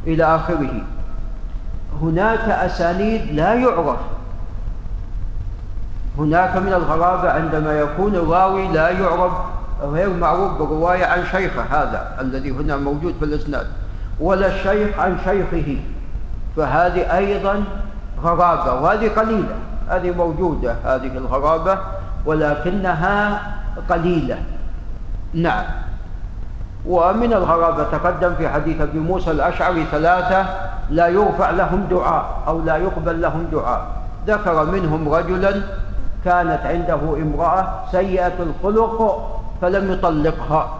إلى 0.06 0.24
آخره. 0.24 0.82
هناك 2.02 2.48
أسانيد 2.48 3.32
لا 3.32 3.54
يعرف. 3.54 3.96
هناك 6.18 6.56
من 6.56 6.72
الغرابة 6.72 7.30
عندما 7.30 7.80
يكون 7.80 8.14
الراوي 8.14 8.68
لا 8.68 8.90
يعرف 8.90 9.32
غير 9.82 10.10
معروف 10.10 10.52
برواية 10.52 11.04
عن 11.04 11.24
شيخه 11.24 11.62
هذا 11.62 12.16
الذي 12.20 12.50
هنا 12.50 12.76
موجود 12.76 13.14
في 13.18 13.24
الإسناد 13.24 13.66
ولا 14.20 14.46
الشيخ 14.46 14.98
عن 14.98 15.18
شيخه. 15.24 15.76
فهذه 16.56 17.16
أيضا 17.16 17.64
غرابة 18.22 18.74
وهذه 18.74 19.08
قليلة. 19.08 19.54
هذه 19.88 20.10
موجودة 20.10 20.76
هذه 20.84 21.16
الغرابة 21.16 21.78
ولكنها 22.26 23.42
قليلة. 23.90 24.38
نعم. 25.34 25.64
ومن 26.86 27.32
الغرابة 27.32 27.84
تقدم 27.84 28.34
في 28.34 28.48
حديث 28.48 28.80
أبي 28.80 28.98
موسى 28.98 29.30
الأشعري 29.30 29.84
ثلاثة 29.84 30.46
لا 30.90 31.08
يرفع 31.08 31.50
لهم 31.50 31.86
دعاء 31.90 32.42
أو 32.46 32.60
لا 32.60 32.76
يقبل 32.76 33.22
لهم 33.22 33.46
دعاء. 33.52 33.86
ذكر 34.26 34.64
منهم 34.64 35.08
رجلا 35.08 35.62
كانت 36.24 36.60
عنده 36.64 37.22
امرأة 37.22 37.84
سيئة 37.90 38.32
الخلق 38.42 39.28
فلم 39.60 39.92
يطلقها. 39.92 40.74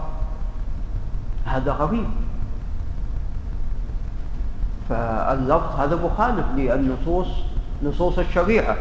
هذا 1.44 1.72
غريب. 1.72 2.06
فاللفظ 4.88 5.80
هذا 5.80 5.98
مخالف 6.04 6.46
للنصوص 6.56 7.28
نصوص 7.82 8.18
الشريعة. 8.18 8.76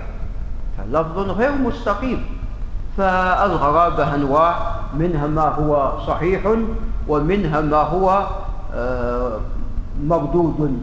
فاللفظ 0.77 1.19
غير 1.19 1.51
مستقيم. 1.51 2.25
فالغرابة 2.97 4.15
أنواع 4.15 4.75
منها 4.93 5.27
ما 5.27 5.41
هو 5.41 5.99
صحيح 6.07 6.55
ومنها 7.07 7.61
ما 7.61 7.77
هو 7.77 8.27
آه، 8.73 9.39
مردود. 10.03 10.79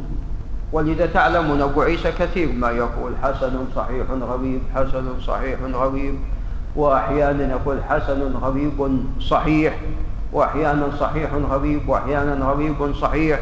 ولذا 0.72 1.06
تعلمون 1.06 1.62
أبو 1.62 1.82
عيسى 1.82 2.12
كثير 2.12 2.52
ما 2.52 2.70
يقول 2.70 3.12
حسن 3.22 3.64
صحيح 3.76 4.06
غريب 4.10 4.60
حسن 4.74 5.20
صحيح 5.26 5.58
غريب 5.74 6.14
وأحيانا 6.76 7.50
يقول 7.50 7.78
حسن 7.88 8.36
غريب 8.42 9.00
صحيح 9.20 9.78
وأحيانا 10.32 10.88
صحيح 11.00 11.30
غريب 11.50 11.88
وأحيانا 11.88 12.44
غريب 12.44 12.94
صحيح 12.94 13.40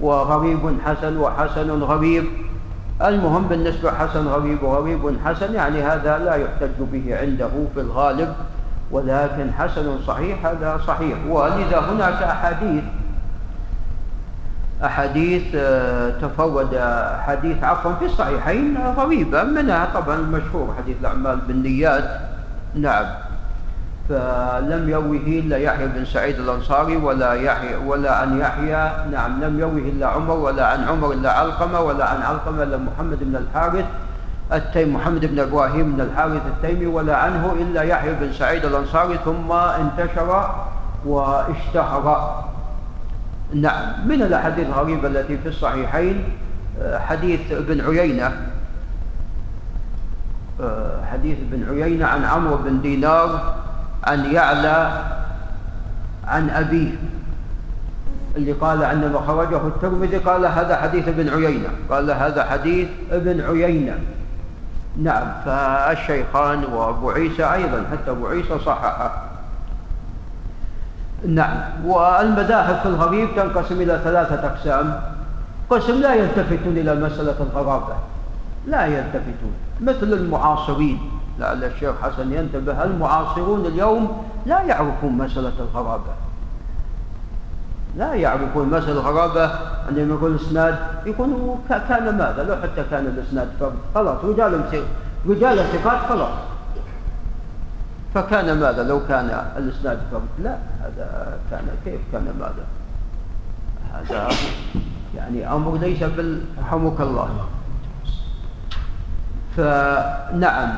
وغريب 0.00 0.78
حسن 0.86 1.16
وحسن 1.16 1.82
غريب 1.82 2.24
المهم 3.02 3.42
بالنسبة 3.42 3.90
حسن 3.90 4.26
غريب 4.26 4.62
وغريب 4.62 5.18
حسن 5.24 5.54
يعني 5.54 5.82
هذا 5.82 6.18
لا 6.18 6.34
يحتج 6.34 6.78
به 6.92 7.18
عنده 7.20 7.50
في 7.74 7.80
الغالب. 7.80 8.34
ولكن 8.90 9.52
حسن 9.58 9.98
صحيح 10.06 10.46
هذا 10.46 10.80
صحيح. 10.86 11.16
ولذا 11.28 11.78
هناك 11.78 12.22
أحاديث 12.22 12.84
أحاديث 14.84 15.42
آه، 15.54 16.10
تفرد 16.10 16.80
حديث 17.26 17.64
عفوا 17.64 17.92
في 17.98 18.04
الصحيحين 18.04 18.78
غريبة 18.96 19.42
منها 19.42 19.88
طبعا 19.94 20.16
المشهور 20.16 20.74
حديث 20.78 20.96
الأعمال 21.00 21.38
بالنيات. 21.48 22.20
نعم. 22.74 23.06
فلم 24.08 24.88
يروه 24.88 25.16
إلا 25.26 25.56
يحيى 25.56 25.86
بن 25.86 26.04
سعيد 26.04 26.38
الأنصاري 26.38 26.96
ولا 26.96 27.32
يحيى 27.32 27.76
ولا 27.76 28.14
عن 28.14 28.40
يحيى. 28.40 28.90
نعم 29.12 29.40
لم 29.40 29.58
يروه 29.58 29.78
إلا 29.78 30.06
عمر 30.06 30.34
ولا 30.34 30.66
عن 30.66 30.84
عمر 30.88 31.12
إلا 31.12 31.32
علقمة 31.32 31.80
ولا 31.80 32.04
عن 32.04 32.22
علقمة 32.22 32.62
إلا 32.62 32.76
محمد 32.76 33.18
بن 33.20 33.36
الحارث 33.36 33.84
التيم 34.52 34.94
محمد 34.94 35.24
بن 35.26 35.38
إبراهيم 35.40 35.92
بن 35.92 36.00
الحارث 36.00 36.42
التيمي 36.46 36.86
ولا 36.86 37.16
عنه 37.16 37.52
إلا 37.60 37.82
يحيى 37.82 38.14
بن 38.14 38.32
سعيد 38.32 38.64
الأنصاري. 38.64 39.18
ثم 39.24 39.52
انتشر 39.52 40.50
واشتهر. 41.06 42.44
نعم 43.54 44.08
من 44.08 44.22
الأحاديث 44.22 44.66
الغريبة 44.66 45.08
التي 45.08 45.38
في 45.38 45.48
الصحيحين 45.48 46.24
حديث 46.94 47.52
ابن 47.52 47.80
عيينة 47.80 48.32
آه، 50.60 51.04
حديث 51.04 51.38
ابن 51.52 51.82
عيينة 51.82 52.06
عن 52.06 52.24
عمرو 52.24 52.56
بن 52.56 52.80
دينار 52.80 53.54
عن 54.04 54.24
يعلى 54.24 55.02
عن 56.26 56.50
أبيه 56.50 56.90
اللي 58.36 58.52
قال 58.52 58.84
عندما 58.84 59.20
خرجه 59.20 59.66
الترمذي 59.66 60.16
قال 60.16 60.46
هذا 60.46 60.76
حديث 60.76 61.08
ابن 61.08 61.28
عيينة 61.28 61.68
قال 61.90 62.10
هذا 62.10 62.44
حديث 62.44 62.88
ابن 63.10 63.40
عيينة. 63.40 63.98
نعم 64.96 65.26
فالشيخان 65.44 66.64
وأبو 66.64 67.10
عيسى 67.10 67.44
أيضا 67.44 67.84
حتى 67.92 68.10
أبو 68.10 68.26
عيسى 68.26 68.58
صححه. 68.58 69.27
نعم. 71.26 71.56
والمذاهب 71.84 72.76
في 72.82 72.86
الغريب 72.86 73.28
تنقسم 73.36 73.80
إلى 73.80 74.00
ثلاثة 74.04 74.46
أقسام. 74.46 75.00
قسم 75.70 76.00
لا 76.00 76.14
يلتفتون 76.14 76.76
إلى 76.76 76.94
مسألة 76.94 77.34
الغرابة. 77.40 77.94
لا 78.66 78.86
يلتفتون. 78.86 79.52
مثل 79.80 80.12
المعاصرين. 80.12 80.98
لعل 81.38 81.64
الشيخ 81.64 81.94
حسن 82.02 82.32
ينتبه 82.32 82.84
المعاصرون 82.84 83.66
اليوم 83.66 84.24
لا 84.46 84.62
يعرفون 84.62 85.12
مسألة 85.12 85.52
الغرابة. 85.58 86.12
لا 87.96 88.14
يعرفون 88.14 88.68
مسألة 88.68 88.92
الغرابة. 88.92 89.50
عندما 89.88 90.14
يقول 90.14 90.36
اسناد 90.36 90.78
يكون 91.06 91.60
كان 91.68 92.18
ماذا؟ 92.18 92.44
لو 92.48 92.56
حتى 92.56 92.84
كان 92.90 93.06
الإسناد 93.06 93.48
فرد 93.60 93.72
خلاص 93.94 94.24
رجال 94.24 94.60
رجال 95.28 95.58
ثقات 95.58 95.98
خلاص. 96.08 96.30
فكان 98.14 98.60
ماذا؟ 98.60 98.82
لو 98.82 99.06
كان 99.08 99.44
الإسناد 99.56 99.98
فرد 100.12 100.22
لا 100.38 100.56
هذا 100.82 101.38
كان 101.50 101.68
كيف 101.84 102.00
كان 102.12 102.34
ماذا؟ 102.40 102.64
هذا 103.94 104.28
يعني 105.16 105.52
أمر 105.52 105.76
ليس 105.76 106.02
بال 106.02 106.40
رحمك 106.60 107.00
الله. 107.00 107.28
فنعم. 109.56 110.74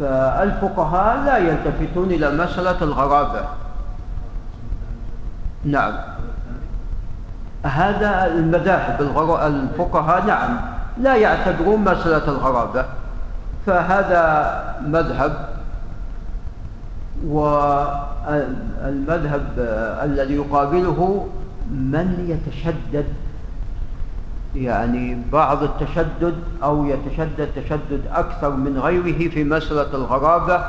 فالفقهاء 0.00 1.24
لا 1.24 1.36
يلتفتون 1.36 2.10
إلى 2.10 2.30
مسألة 2.30 2.82
الغرابة. 2.82 3.42
نعم. 5.64 5.92
هذا 7.64 8.26
المذاهب 8.26 9.00
الفقهاء 9.46 10.26
نعم 10.26 10.60
لا 10.98 11.16
يعتبرون 11.16 11.80
مسألة 11.80 12.24
الغرابة. 12.28 12.84
فهذا 13.66 14.24
مذهب 14.86 15.49
والمذهب 17.26 18.38
الذي 20.02 20.34
يقابله 20.34 21.28
من 21.70 22.26
يتشدد 22.28 23.06
يعني 24.56 25.18
بعض 25.32 25.62
التشدد 25.62 26.34
أو 26.62 26.84
يتشدد 26.84 27.48
تشدد 27.56 28.02
أكثر 28.12 28.50
من 28.50 28.78
غيره 28.78 29.30
في 29.30 29.44
مسألة 29.44 29.94
الغرابة 29.94 30.64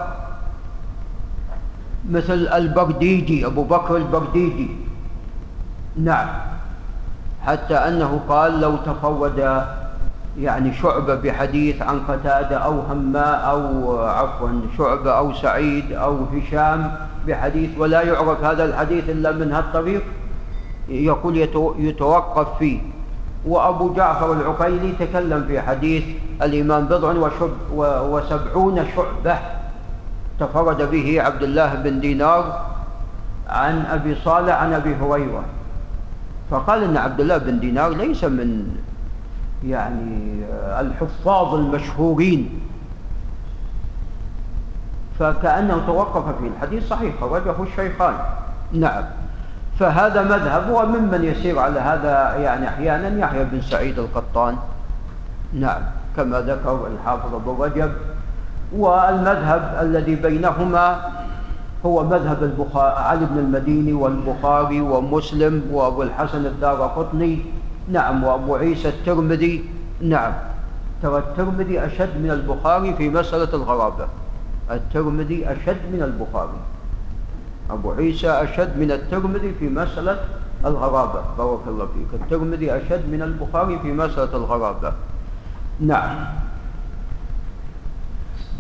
مثل 2.10 2.48
البرديجي 2.48 3.46
أبو 3.46 3.64
بكر 3.64 3.98
البرديجي 3.98 4.70
نعم 5.98 6.28
حتى 7.46 7.76
أنه 7.76 8.22
قال 8.30 8.62
لو 8.62 8.76
تفرد 8.76 9.66
يعني 10.40 10.74
شعبة 10.74 11.16
بحديث 11.16 11.82
عن 11.82 12.00
قتادة 12.00 12.58
أو 12.58 12.80
هماء 12.80 13.50
أو 13.52 13.98
عفوا 14.02 14.50
شعبة 14.78 15.12
أو 15.12 15.34
سعيد 15.34 15.92
أو 15.92 16.18
هشام 16.34 16.92
بحديث 17.28 17.70
ولا 17.78 18.02
يعرف 18.02 18.44
هذا 18.44 18.66
الحديث 18.66 19.10
إلا 19.10 19.32
من 19.32 19.52
هالطريق 19.52 20.02
يقول 20.90 21.38
يتوقف 21.80 22.58
فيه. 22.60 22.80
وأبو 23.46 23.94
جعفر 23.94 24.34
العقيلي 24.34 24.92
تكلم 25.00 25.46
في 25.48 25.62
حديث 25.62 26.04
الإمام 26.42 26.86
بضع 26.86 27.14
وسبعون 28.06 28.86
شعبة 28.96 29.38
تفرد 30.40 30.92
به 30.92 31.22
عبد 31.22 31.44
الله 31.44 31.76
بن 31.76 32.00
دينار 32.00 32.66
عن 33.50 33.86
أبي 33.86 34.16
صالح 34.16 34.56
عن 34.62 34.74
أبي 34.74 34.96
هريرة. 34.96 35.44
فقال 36.52 36.84
إن 36.84 36.98
عبد 36.98 37.20
الله 37.20 37.38
بن 37.38 37.60
دينار 37.60 37.90
ليس 37.90 38.24
من 38.24 38.76
يعني 39.64 40.44
الحفاظ 40.80 41.56
المشهورين. 41.56 42.60
فكأنه 45.20 45.82
توقف 45.88 46.38
في 46.42 46.48
الحديث 46.48 46.88
صحيح 46.88 47.14
خرجه 47.22 47.56
الشيخان. 47.64 48.14
نعم. 48.74 49.04
فهذا 49.80 50.22
مذهب 50.24 50.70
وممن 50.70 51.24
يسير 51.24 51.60
على 51.60 51.80
هذا 51.80 52.36
يعني 52.36 52.68
أحيانا 52.68 53.20
يحيى 53.20 53.44
بن 53.44 53.62
سعيد 53.62 54.00
القطان. 54.00 54.58
نعم. 55.54 55.82
كما 56.16 56.42
ذكر 56.42 56.88
الحافظ 56.88 57.36
أبو 57.36 57.64
رجب. 57.64 57.92
والمذهب 58.76 59.78
الذي 59.82 60.16
بينهما 60.16 61.12
هو 61.86 62.04
مذهب 62.04 62.44
البخاري 62.44 62.96
علي 62.96 63.26
بن 63.26 63.38
المديني 63.38 63.94
والبخاري 63.94 64.82
ومسلم 64.82 65.64
وأبو 65.72 66.04
الحسن 66.04 66.46
الدار 66.46 66.82
قطني 66.82 67.46
نعم 67.88 68.24
وأبو 68.24 68.56
عيسى 68.56 68.90
الترمذي 68.90 69.66
نعم. 70.02 70.34
ترى 71.02 71.18
الترمذي 71.18 71.86
أشد 71.86 72.18
من 72.18 72.32
البخاري 72.32 72.94
في 72.94 73.10
مسألة 73.10 73.54
الغرابة. 73.54 74.08
الترمذي 74.72 75.52
أشد 75.52 75.82
من 75.94 76.02
البخاري. 76.04 76.60
أبو 77.70 77.92
عيسى 77.92 78.30
أشد 78.30 78.78
من 78.78 78.92
الترمذي 78.92 79.54
في 79.60 79.70
مسألة 79.70 80.20
الغرابة. 80.66 81.22
بارك 81.38 81.60
الله 81.68 81.86
فيك. 81.86 82.22
الترمذي 82.22 82.72
أشد 82.72 83.10
من 83.10 83.22
البخاري 83.22 83.80
في 83.80 83.92
مسألة 83.92 84.36
الغرابة. 84.38 84.94
نعم. 85.80 86.16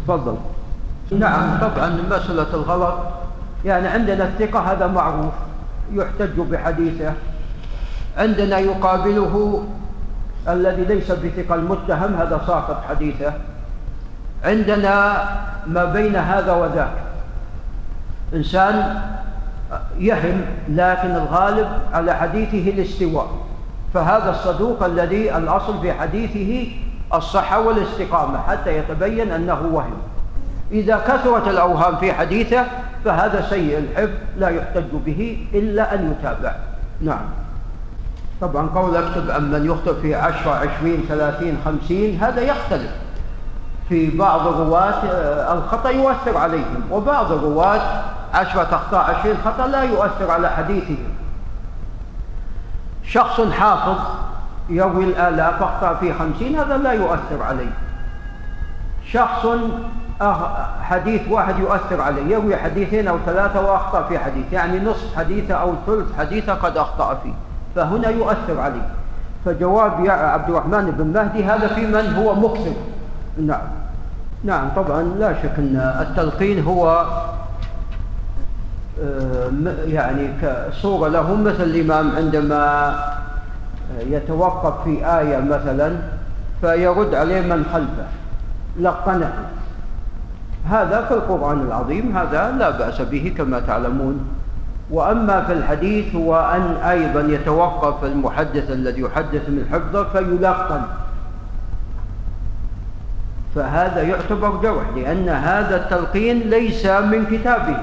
تفضل. 0.08 0.38
نعم 1.12 1.60
طبعا 1.60 2.02
مسألة 2.10 2.54
الغلط 2.54 2.98
يعني 3.66 3.88
عندنا 3.88 4.24
الثقة 4.24 4.60
هذا 4.60 4.88
معروف. 4.88 5.34
يحتج 5.94 6.40
بحديثه. 6.40 7.14
عندنا 8.18 8.60
يقابله 8.60 9.64
الذي 10.48 10.84
ليس 10.84 11.12
بثقة 11.12 11.56
المتهم 11.56 12.16
هذا 12.16 12.42
ساقط 12.48 12.84
حديثه. 12.90 13.34
عندنا 14.44 15.24
ما 15.68 15.86
بين 15.86 16.16
هذا 16.16 16.54
وذاك. 16.54 16.94
إنسان 18.34 19.02
يهم 19.98 20.42
لكن 20.70 21.12
الغالب 21.12 21.68
على 21.94 22.14
حديثه 22.14 22.72
الاستواء. 22.72 23.28
فهذا 23.94 24.30
الصدوق 24.30 24.84
الذي 24.84 25.38
الأصل 25.38 25.82
في 25.82 25.94
حديثه 25.94 26.72
الصحة 27.14 27.60
والاستقامة 27.60 28.40
حتى 28.48 28.78
يتبين 28.78 29.32
أنه 29.32 29.70
وهم. 29.72 29.98
إذا 30.72 30.98
كثرت 30.98 31.48
الأوهام 31.48 31.96
في 31.96 32.14
حديثه 32.14 32.64
فهذا 33.06 33.46
سيء 33.50 33.78
الحفظ 33.78 34.14
لا 34.38 34.50
يحتج 34.50 34.92
به 35.06 35.48
إلا 35.54 35.96
أن 35.96 36.12
يتابع. 36.12 36.56
نعم. 37.02 37.41
طبعا 38.42 38.68
قول 38.68 38.96
اكتب 38.96 39.30
أن 39.30 39.52
من 39.52 39.66
يخطئ 39.66 40.02
في 40.02 40.16
عشرة 40.16 40.52
عشرين 40.52 41.06
ثلاثين 41.10 41.58
خمسين 41.66 42.24
هذا 42.24 42.42
يختلف. 42.42 42.92
في 43.90 44.18
بعض 44.18 44.48
الرواة 44.48 44.94
آه، 45.06 45.54
الخطأ 45.54 45.90
يؤثر 45.90 46.38
عليهم 46.38 46.84
وبعض 46.92 47.32
الرواة 47.32 48.04
عشرة 48.34 48.76
أخطاء 48.76 49.16
عشرين 49.16 49.38
خطأ 49.46 49.68
لا 49.68 49.84
يؤثر 49.84 50.32
على 50.32 50.50
حديثهم. 50.50 51.10
شخص 53.04 53.42
حافظ 53.42 53.98
يروي 54.70 55.04
الآلاف 55.04 55.64
أخطأ 55.64 55.94
في 55.94 56.14
خمسين 56.14 56.60
هذا 56.60 56.78
لا 56.78 56.92
يؤثر 56.92 57.44
عليه. 57.44 57.72
شخص 59.06 59.48
حديث 60.82 61.22
واحد 61.30 61.60
يؤثر 61.60 62.02
عليه 62.02 62.36
يروي 62.36 62.58
حديثين 62.58 63.08
أو 63.08 63.18
ثلاثة 63.26 63.62
وأخطأ 63.62 64.04
في 64.04 64.20
حديث 64.20 64.54
يعني 64.54 64.80
نصف 64.80 65.18
حديثه 65.18 65.54
أو 65.54 65.74
ثلث 65.88 66.18
حديثه 66.18 66.54
قد 66.54 66.78
أخطأ 66.78 67.20
فيه. 67.24 67.34
فهنا 67.76 68.10
يؤثر 68.10 68.60
عليه. 68.60 68.90
فجواب 69.46 70.06
يا 70.06 70.12
عبد 70.12 70.50
الرحمن 70.50 70.92
بن 70.92 71.08
مهدي 71.08 71.44
هذا 71.44 71.68
في 71.68 71.82
من 71.82 72.14
هو 72.16 72.36
مكثر 72.36 72.74
نعم. 73.38 73.68
نعم 74.44 74.70
طبعا 74.76 75.02
لا 75.02 75.34
شك 75.34 75.52
أن 75.58 75.76
التلقين 76.02 76.64
هو 76.64 77.06
آه، 79.04 79.50
يعني 79.86 80.30
كصورة 80.42 81.08
له 81.08 81.36
مثل 81.36 81.64
الإمام 81.64 82.16
عندما 82.16 82.96
يتوقف 84.00 84.84
في 84.84 85.06
آية 85.20 85.38
مثلا 85.38 85.96
فيرد 86.62 87.16
عليه 87.16 87.42
من 87.42 87.66
خلفه. 87.74 88.06
لقنه. 88.80 89.34
هذا 90.70 91.06
في 91.06 91.14
القرآن 91.14 91.62
العظيم 91.62 92.18
هذا 92.18 92.56
لا 92.60 92.70
بأس 92.70 93.02
به 93.02 93.34
كما 93.38 93.60
تعلمون. 93.60 94.26
وأما 94.92 95.44
في 95.44 95.54
الحديث 95.54 96.16
هو 96.16 96.36
أن 96.36 96.76
أيضا 96.90 97.22
يتوقف 97.22 98.04
المحدث 98.06 98.72
الذي 98.72 99.02
يحدث 99.02 99.50
من 99.50 99.66
حفظه 99.72 100.04
فيلقن. 100.04 100.82
فهذا 103.56 104.02
يعتبر 104.02 104.50
جرح 104.62 104.84
لأن 104.96 105.30
هذا 105.30 105.76
التلقين 105.76 106.40
ليس 106.40 106.86
من 106.86 107.26
كتابه. 107.32 107.78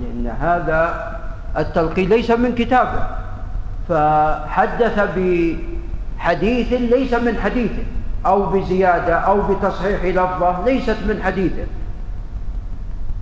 لأن 0.00 0.32
هذا 0.40 1.10
التلقين 1.58 2.08
ليس 2.08 2.30
من 2.30 2.54
كتابه. 2.54 3.06
فحدث 3.88 4.98
بحديث 5.16 6.72
ليس 6.72 7.14
من 7.14 7.38
حديثه 7.44 7.82
أو 8.26 8.46
بزيادة 8.46 9.14
أو 9.14 9.42
بتصحيح 9.42 10.04
لفظة 10.04 10.64
ليست 10.64 10.96
من 11.08 11.20
حديثه. 11.22 11.64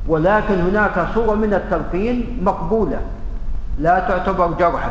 ولكن 0.09 0.61
هناك 0.61 1.07
صورة 1.15 1.35
من 1.35 1.55
التلقين 1.55 2.38
مقبولة. 2.43 3.01
لا 3.79 3.99
تعتبر 3.99 4.47
جرحا 4.47 4.91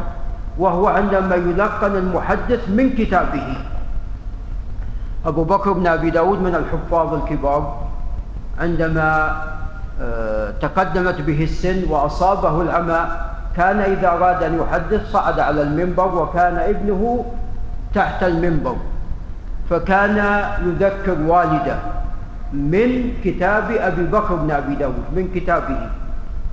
وهو 0.58 0.88
عندما 0.88 1.36
يلقن 1.36 1.96
المحدث 1.96 2.70
من 2.70 2.90
كتابه. 2.90 3.58
أبو 5.26 5.44
بكر 5.44 5.72
بن 5.72 5.88
أبي 5.88 6.10
داود 6.10 6.42
من 6.42 6.56
الحفاظ 6.56 7.14
الكبار 7.14 7.88
عندما 8.60 9.42
آه، 10.02 10.52
تقدمت 10.62 11.22
به 11.22 11.44
السن 11.44 11.84
وأصابه 11.90 12.62
العمى 12.62 13.00
كان 13.58 13.80
إذا 13.80 14.08
أراد 14.08 14.44
أن 14.44 14.60
يحدث 14.60 15.12
صعد 15.12 15.40
على 15.40 15.62
المنبر 15.62 16.16
وكان 16.16 16.58
ابنه 16.58 17.26
تحت 17.96 18.24
المنبر 18.24 18.76
فكان 19.70 20.44
يذكر 20.66 21.18
والده. 21.28 21.78
من 22.54 23.14
كتاب 23.24 23.72
أبي 23.72 24.04
بكر 24.04 24.36
بن 24.36 24.52
أبي 24.52 24.76
داود 24.76 25.04
من 25.16 25.30
كتابه. 25.36 25.90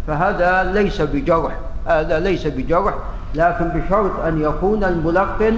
فهذا 0.07 0.73
ليس 0.73 1.03
بجرح 1.03 1.53
هذا 1.87 2.21
ليس 2.21 2.47
بجرح 2.47 2.95
لكن 3.35 3.69
بشرط 3.69 4.21
أن 4.21 4.41
يكون 4.41 4.85
الملقن 4.85 5.57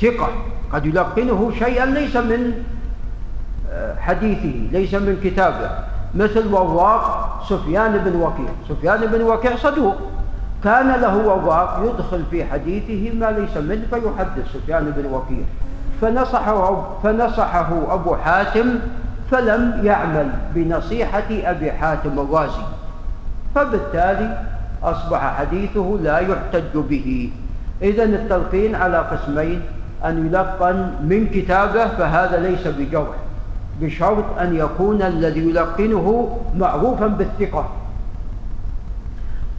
ثقة. 0.00 0.28
قد 0.72 0.86
يلقنه 0.86 1.52
شيئا 1.58 1.86
ليس 1.86 2.16
من 2.16 2.52
آه، 3.72 3.94
حديثه 4.00 4.72
ليس 4.72 4.94
من 4.94 5.20
كتابه. 5.24 5.70
مثل 6.14 6.46
وراق 6.52 7.42
سفيان 7.48 7.98
بن 7.98 8.16
وكيع. 8.20 8.48
سفيان 8.68 9.06
بن 9.06 9.22
وكيع 9.22 9.56
صدوق. 9.56 9.96
كان 10.64 11.00
له 11.00 11.16
وراق 11.16 11.82
يدخل 11.84 12.22
في 12.30 12.44
حديثه 12.44 13.18
ما 13.18 13.30
ليس 13.30 13.56
منه 13.56 13.82
فيحدث 13.90 14.52
سفيان 14.54 14.92
بن 14.96 15.06
وكيع. 15.06 15.44
فنصحه, 16.00 16.88
فنصحه 17.02 17.94
أبو 17.94 18.16
حاتم 18.16 18.78
فلم 19.30 19.80
يعمل 19.84 20.28
بنصيحة 20.54 21.28
أبي 21.30 21.72
حاتم 21.72 22.18
الرازي 22.18 22.62
فبالتالي 23.54 24.38
أصبح 24.82 25.38
حديثه 25.38 25.98
لا 26.02 26.18
يحتج 26.18 26.74
به. 26.74 27.30
إذا 27.82 28.04
التلقين 28.04 28.74
على 28.74 28.98
قسمين 28.98 29.62
أن 30.04 30.26
يلقن 30.26 30.90
من 31.02 31.26
كتابه 31.26 31.86
فهذا 31.86 32.40
ليس 32.40 32.66
بجرح 32.66 33.16
بشرط 33.80 34.38
أن 34.40 34.56
يكون 34.56 35.02
الذي 35.02 35.40
يلقنه 35.40 36.38
معروفا 36.56 37.06
بالثقة. 37.06 37.68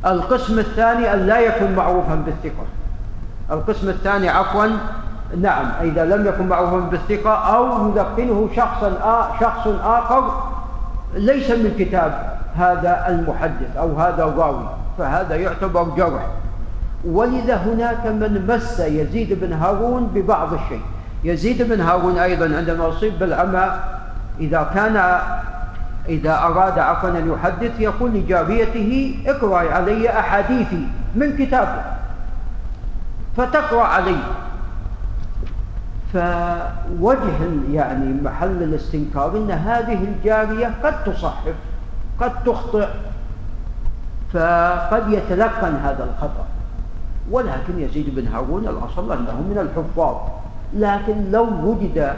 القسم 0.05 0.59
الثاني 0.59 1.13
أن 1.13 1.19
لا 1.19 1.39
يكون 1.39 1.71
معروفا 1.75 2.15
بالثقة. 2.15 2.65
القسم 3.51 3.89
الثاني 3.89 4.29
عفوا 4.29 4.65
نعم 5.41 5.65
إذا 5.81 6.05
لم 6.05 6.27
يكن 6.27 6.47
معروفا 6.47 6.79
بالثقة 6.79 7.29
أو 7.29 7.91
يلقنه 7.91 8.49
شخصا 8.55 8.91
شخص 9.39 9.67
آخر 9.83 10.43
ليس 11.13 11.51
من 11.51 11.75
كتاب 11.79 12.37
هذا 12.55 13.05
المحدث 13.07 13.77
أو 13.77 13.99
هذا 13.99 14.23
الراوي 14.23 14.69
فهذا 14.97 15.35
يعتبر 15.35 15.83
جرح. 15.83 16.27
ولذا 17.05 17.55
هناك 17.55 18.05
من 18.05 18.47
مس 18.47 18.79
يزيد 18.79 19.39
بن 19.41 19.53
هارون 19.53 20.11
ببعض 20.15 20.53
الشيء. 20.53 20.81
يزيد 21.23 21.61
بن 21.61 21.81
هارون 21.81 22.17
أيضا 22.17 22.57
عندما 22.57 22.89
أصيب 22.89 23.19
بالعمى 23.19 23.71
إذا 24.39 24.71
كان 24.75 25.19
إذا 26.09 26.37
أراد 26.37 26.79
عفوا 26.79 27.09
أن 27.09 27.31
يحدث 27.33 27.79
يقول 27.79 28.11
لجاريته 28.11 29.19
اقرأ 29.27 29.57
علي 29.57 30.19
أحاديثي 30.19 30.87
من 31.15 31.37
كتابه 31.37 31.81
فتقرأ 33.37 33.83
علي. 33.83 34.17
فوجه 36.13 37.39
يعني 37.71 38.21
محل 38.21 38.63
الاستنكار 38.63 39.37
إن 39.37 39.51
هذه 39.51 40.03
الجارية 40.03 40.71
قد 40.83 41.03
تصحف 41.03 41.55
قد 42.19 42.43
تخطئ 42.43 42.87
فقد 44.33 45.11
يتلقن 45.11 45.75
هذا 45.75 46.03
الخطأ. 46.03 46.45
ولكن 47.31 47.79
يزيد 47.79 48.15
بن 48.15 48.27
هارون 48.27 48.67
الأصل 48.67 49.11
أنه 49.11 49.41
من 49.49 49.57
الحفاظ. 49.57 50.15
لكن 50.73 51.31
لو 51.31 51.47
وجد 51.63 52.13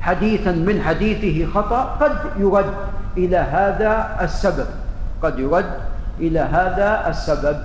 حديثا 0.00 0.52
من 0.52 0.82
حديثه 0.82 1.52
خطأ 1.52 1.82
قد 2.00 2.16
يرد 2.38 2.74
إلى 3.16 3.36
هذا 3.36 4.16
السبب. 4.20 4.66
قد 5.22 5.38
يرد 5.38 5.70
إلى 6.20 6.40
هذا 6.40 7.08
السبب. 7.08 7.56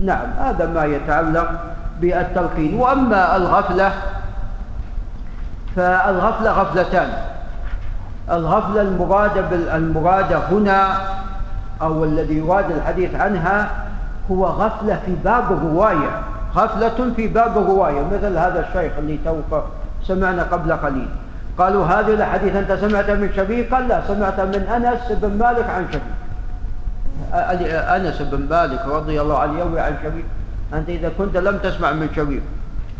نعم 0.00 0.30
هذا 0.38 0.66
ما 0.66 0.84
يتعلق 0.84 1.50
بالتلقين. 2.00 2.74
وأما 2.74 3.36
الغفلة 3.36 3.92
فالغفلة 5.76 6.50
غفلتان. 6.50 7.08
الغفلة 8.30 8.82
المرادة 8.82 9.76
المرادة 9.76 10.38
هنا 10.38 10.98
أو 11.82 12.04
الذي 12.04 12.38
يراد 12.38 12.70
الحديث 12.70 13.14
عنها 13.14 13.70
هو 14.30 14.46
غفلة 14.46 15.00
في 15.06 15.14
باب 15.24 15.52
الرواية. 15.52 16.22
غفلة 16.56 17.12
في 17.16 17.28
باب 17.28 17.58
الرواية. 17.58 18.00
مثل 18.12 18.36
هذا 18.36 18.66
الشيخ 18.68 18.92
اللي 18.98 19.18
توفى 19.24 19.62
سمعنا 20.06 20.42
قبل 20.42 20.72
قليل. 20.72 21.08
قالوا 21.58 21.86
هذه 21.86 22.14
الحديث 22.14 22.56
أنت 22.56 22.72
سمعت 22.72 23.10
من 23.10 23.32
شبيه 23.36 23.70
قال 23.70 23.88
لا 23.88 24.02
سمعت 24.08 24.40
من 24.40 24.62
أنس 24.76 25.12
بن 25.12 25.38
مالك 25.38 25.70
عن 25.70 25.86
شبيه 25.92 26.22
أنس 27.96 28.22
بن 28.22 28.46
مالك 28.50 28.86
رضي 28.86 29.20
الله 29.20 29.38
عنه 29.38 29.58
يروي 29.58 29.80
عن 29.80 29.96
شبيه 30.02 30.22
أنت 30.74 30.88
إذا 30.88 31.10
كنت 31.18 31.36
لم 31.36 31.58
تسمع 31.58 31.92
من 31.92 32.08
شبيه 32.16 32.40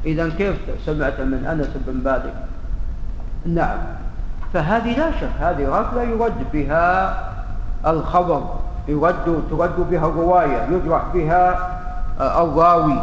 إذا 0.06 0.28
كيف 0.28 0.56
سمعت 0.87 1.20
من 1.20 1.46
أنس 1.46 1.68
بن 1.87 2.04
مالك؟ 2.04 2.35
نعم. 3.46 3.78
فهذه 4.55 4.98
لا 4.98 5.11
شك 5.11 5.28
هذه 5.40 5.64
غفلة 5.64 6.02
يرد 6.02 6.52
بها 6.52 7.18
الخبر 7.87 8.42
يرد 8.88 9.42
ترد 9.50 9.90
بها 9.90 10.07
الرواية 10.07 10.68
يجرح 10.70 11.02
بها 11.14 11.68
الراوي. 12.20 13.00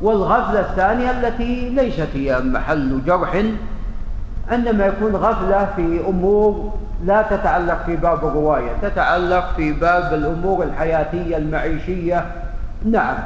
والغفلة 0.00 0.60
الثانية 0.60 1.10
التي 1.10 1.68
ليست 1.68 2.08
هي 2.14 2.40
محل 2.40 3.04
جرح 3.06 3.42
عندما 4.50 4.86
يكون 4.86 5.16
غفلة 5.16 5.68
في 5.76 6.00
أمور 6.08 6.72
لا 7.04 7.22
تتعلق 7.22 7.82
في 7.86 7.96
باب 7.96 8.24
الرواية 8.24 8.70
تتعلق 8.82 9.44
في 9.56 9.72
باب 9.72 10.14
الأمور 10.14 10.62
الحياتية 10.62 11.36
المعيشية. 11.36 12.24
نعم. 12.84 13.16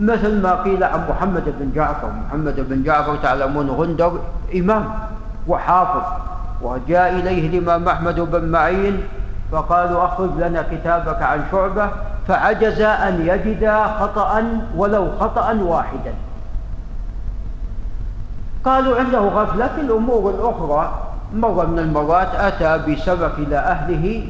مثل 0.00 0.42
ما 0.42 0.62
قيل 0.62 0.84
عن 0.84 1.00
محمد 1.10 1.44
بن 1.60 1.72
جعفر 1.74 2.10
محمد 2.26 2.54
بن 2.68 2.82
جعفر 2.82 3.16
تعلمون 3.16 3.70
غندر 3.70 4.20
إمام. 4.54 4.84
وحافظ. 5.48 6.02
وجاء 6.62 7.10
إليه 7.12 7.48
الإمام 7.48 7.88
أحمد 7.88 8.20
بن 8.20 8.44
معين 8.44 9.00
فقالوا 9.52 10.04
أخرج 10.04 10.30
لنا 10.38 10.64
كتابك 10.72 11.22
عن 11.22 11.44
شعبة 11.52 11.90
فعجز 12.28 12.80
أن 12.80 13.26
يجد 13.26 13.70
خطأ 14.00 14.44
ولو 14.76 15.08
خطأ 15.20 15.52
واحدا. 15.52 16.14
قالوا 18.64 18.98
عنده 18.98 19.18
غفلة 19.18 19.68
في 19.68 19.80
الأمور 19.80 20.30
الأخرى 20.30 20.92
مرة 21.34 21.64
من 21.64 21.78
المرات 21.78 22.34
أتى 22.34 22.92
بسمك 22.92 23.32
إلى 23.38 23.56
أهله 23.56 24.26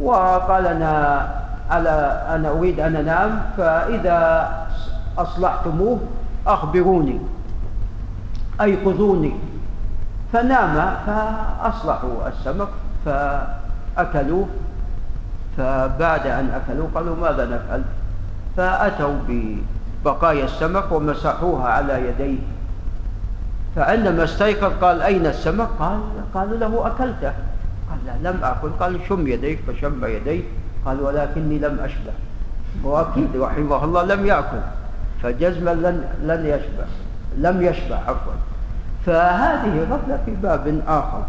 وقال 0.00 0.66
أنا 0.66 1.26
على 1.70 2.22
أنا 2.28 2.50
أريد 2.50 2.80
أن 2.80 2.96
أنام 2.96 3.42
فإذا 3.56 4.50
أصلحتموه 5.18 5.98
أخبروني 6.46 7.20
أيقظوني 8.60 9.32
فنام 10.32 10.96
فأصلحوا 11.06 12.28
السمك 12.28 12.68
فأكلوه 13.04 14.48
فبعد 15.56 16.26
أن 16.26 16.50
أكلوا 16.50 16.88
قالوا 16.94 17.16
ماذا 17.16 17.44
نفعل؟ 17.44 17.82
فأتوا 18.56 19.14
ببقايا 19.28 20.44
السمك 20.44 20.92
ومسحوها 20.92 21.68
على 21.68 22.08
يديه. 22.08 22.38
فعندما 23.76 24.24
استيقظ 24.24 24.72
قال 24.80 25.02
أين 25.02 25.26
السمك؟ 25.26 25.68
قال 25.78 26.00
قالوا 26.34 26.58
له 26.58 26.86
أكلته. 26.86 27.32
قال 27.90 28.22
لا 28.22 28.30
لم 28.30 28.44
أكل. 28.44 28.70
قال 28.80 28.98
شم 29.08 29.26
يديك 29.26 29.58
فشم 29.66 30.04
يديه. 30.04 30.42
قال 30.84 31.00
ولكني 31.00 31.58
لم 31.58 31.80
أشبع. 31.80 32.12
وأكيد 32.84 33.36
رحمه 33.36 33.84
الله 33.84 34.02
لم 34.02 34.26
يأكل. 34.26 34.60
فجزما 35.22 35.70
لن, 35.70 36.04
لن 36.22 36.46
يشبع. 36.46 36.84
لم 37.36 37.62
يشبع 37.62 37.96
عفوا. 37.96 38.32
فهذه 39.06 39.86
غفلة 39.90 40.18
في 40.26 40.34
باب 40.42 40.82
آخر. 40.88 41.22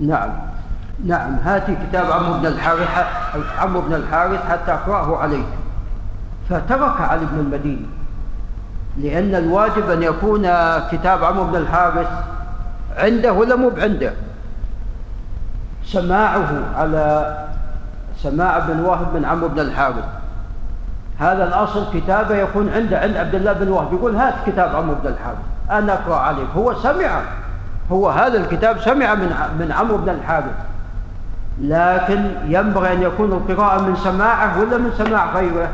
نعم. 0.00 0.30
نعم. 1.04 1.36
هاتي 1.44 1.76
كتاب 1.88 2.10
عمرو 2.10 2.38
بن 2.38 2.46
الحارث 2.46 2.88
عمرو 3.58 3.80
بن 3.80 3.94
الحارث 3.94 4.50
حتى 4.50 4.72
أقرأه 4.72 5.18
عليك 5.18 5.46
فترك 6.50 7.00
علي 7.00 7.26
بن 7.32 7.38
المدينة 7.40 7.86
لأن 8.96 9.34
الواجب 9.34 9.90
أن 9.90 10.02
يكون 10.02 10.42
كتاب 10.90 11.24
عمرو 11.24 11.44
بن 11.44 11.56
الحارث 11.56 12.08
عنده 12.96 13.32
ولا 13.32 13.56
مو 13.56 13.68
بعنده؟ 13.68 14.12
سماعه 15.84 16.48
على 16.76 17.36
سماع 18.22 18.58
بن 18.58 18.80
واهب 18.80 19.12
بن 19.14 19.24
عمرو 19.24 19.48
بن 19.48 19.60
الحارث. 19.60 20.04
هذا 21.18 21.44
الأصل 21.44 21.84
كتابه 21.94 22.36
يكون 22.36 22.68
عنده 22.68 23.00
عند 23.00 23.16
عبد 23.16 23.34
الله 23.34 23.52
بن 23.52 23.68
وهب. 23.68 23.92
يقول 23.92 24.16
هات 24.16 24.34
كتاب 24.46 24.76
عمرو 24.76 24.94
بن 24.94 25.08
الحارث. 25.08 25.38
أنا 25.70 25.92
أقرأ 25.92 26.16
عليك. 26.16 26.48
هو 26.56 26.74
سمع. 26.74 27.20
هو 27.92 28.08
هذا 28.10 28.38
الكتاب 28.38 28.80
سمع 28.80 29.14
من 29.14 29.32
من 29.58 29.72
عمرو 29.72 29.96
بن 29.96 30.08
الحارث. 30.08 30.54
لكن 31.60 32.30
ينبغي 32.44 32.92
أن 32.92 33.02
يكون 33.02 33.32
القراءة 33.32 33.82
من 33.82 33.96
سماعه 33.96 34.60
ولا 34.60 34.78
من 34.78 34.92
سماع 34.98 35.34
غيره؟ 35.34 35.68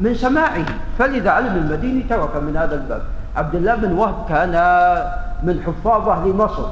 من 0.00 0.14
سماعه. 0.14 0.64
فلذا 0.98 1.30
علم 1.30 1.56
المديني 1.56 2.02
ترك 2.02 2.36
من 2.36 2.56
هذا 2.56 2.74
الباب. 2.74 3.02
عبد 3.36 3.54
الله 3.54 3.74
بن 3.74 3.92
وهب 3.92 4.14
كان 4.28 4.52
من 5.42 5.62
حفاظ 5.66 6.08
أهل 6.08 6.36
مصر 6.36 6.66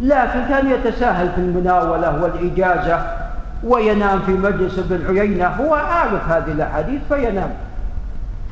لكن 0.00 0.44
كان 0.48 0.70
يتساهل 0.70 1.28
في 1.34 1.38
المناولة 1.38 2.22
والإجازة. 2.22 3.23
وينام 3.64 4.20
في 4.26 4.32
مجلس 4.32 4.78
ابن 4.78 5.18
عيينة 5.18 5.46
هو 5.46 5.74
عارف 5.74 6.28
هذه 6.28 6.52
الأحاديث 6.52 7.00
فينام. 7.08 7.50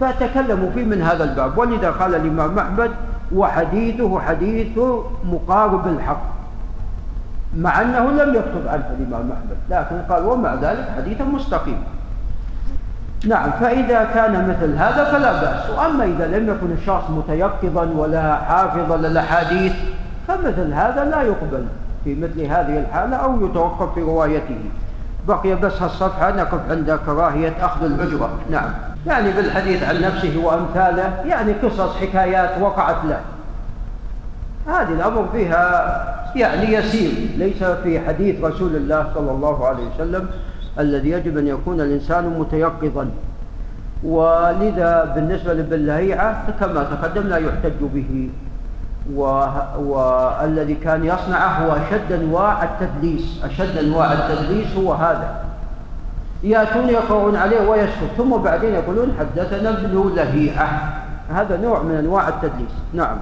فتكلموا 0.01 0.71
فيه 0.75 0.85
من 0.85 1.03
هذا 1.03 1.25
الباب. 1.25 1.59
ولذا 1.59 1.91
قال 1.91 2.15
الإمام 2.15 2.59
أحمد 2.59 2.91
وحديثه 3.35 4.21
حديث 4.21 4.79
مقارب 5.25 5.87
الحق. 5.87 6.23
مع 7.57 7.81
أنه 7.81 8.11
لم 8.11 8.35
يكتب 8.35 8.69
عنه 8.69 8.85
الإمام 8.99 9.31
أحمد 9.33 9.57
لكن 9.71 10.15
قال 10.15 10.27
ومع 10.27 10.55
ذلك 10.55 10.89
حديث 10.97 11.21
مستقيم. 11.21 11.83
نعم 13.27 13.51
فإذا 13.51 14.05
كان 14.15 14.49
مثل 14.49 14.77
هذا 14.77 15.05
فلا 15.05 15.33
بأس. 15.33 15.71
وأما 15.71 16.05
إذا 16.05 16.27
لم 16.27 16.49
يكن 16.49 16.73
الشخص 16.73 17.11
متيقظا 17.11 17.85
ولا 17.97 18.37
حافظا 18.37 18.97
للأحاديث 18.97 19.73
فمثل 20.29 20.73
هذا 20.73 21.05
لا 21.05 21.23
يقبل 21.23 21.67
في 22.05 22.15
مثل 22.15 22.41
هذه 22.41 22.79
الحالة 22.79 23.17
أو 23.17 23.47
يتوقف 23.47 23.95
في 23.95 24.01
روايته. 24.01 24.59
بقي 25.29 25.55
بس 25.55 25.83
هالصفحة 25.83 26.37
نقف 26.37 26.71
عند 26.71 26.99
كراهية 27.07 27.53
أخذ 27.61 27.85
الأجرة. 27.85 28.31
نعم. 28.51 28.71
يعني 29.07 29.33
بالحديث 29.33 29.83
عن 29.83 30.01
نفسه 30.01 30.41
وأمثاله 30.45 31.25
يعني 31.27 31.53
قصص 31.53 31.97
حكايات 31.97 32.51
وقعت 32.61 32.97
له. 33.05 33.21
هذه 34.67 34.93
الأمر 34.93 35.29
فيها 35.33 35.63
يعني 36.37 36.73
يسير. 36.73 37.13
ليس 37.37 37.65
في 37.65 38.01
حديث 38.01 38.45
رسول 38.45 38.77
الله 38.77 39.07
صلى 39.15 39.31
الله 39.31 39.67
عليه 39.67 39.83
وسلم 39.95 40.27
الذي 40.79 41.11
يجب 41.11 41.39
أن 41.39 41.47
يكون 41.47 41.81
الإنسان 41.81 42.25
متيقظا. 42.39 43.11
ولذا 44.05 45.13
بالنسبة 45.15 45.55
للبلهيعة 45.55 46.45
كما 46.61 46.83
تقدم 46.83 47.29
لا 47.29 47.37
يحتج 47.37 47.81
به. 47.81 48.31
والذي 49.11 50.75
كان 50.75 51.05
يصنعه 51.05 51.67
هو 51.67 51.73
أشد 51.73 52.13
أنواع 52.13 52.63
التدليس. 52.63 53.41
أشد 53.45 53.79
أنواع 53.79 54.13
التدليس 54.13 54.77
هو 54.77 54.93
هذا. 54.93 55.35
يأتون 56.43 56.89
يقرؤون 56.89 57.37
عليه 57.37 57.69
ويسكت 57.69 58.11
ثم 58.17 58.37
بعدين 58.37 58.75
يقولون 58.75 59.17
حدثنا 59.19 59.71
ابن 59.71 60.13
لهيعة 60.17 60.93
هذا 61.31 61.57
نوع 61.57 61.83
من 61.83 61.95
أنواع 61.95 62.29
التدليس. 62.29 62.73
نعم. 62.95 63.17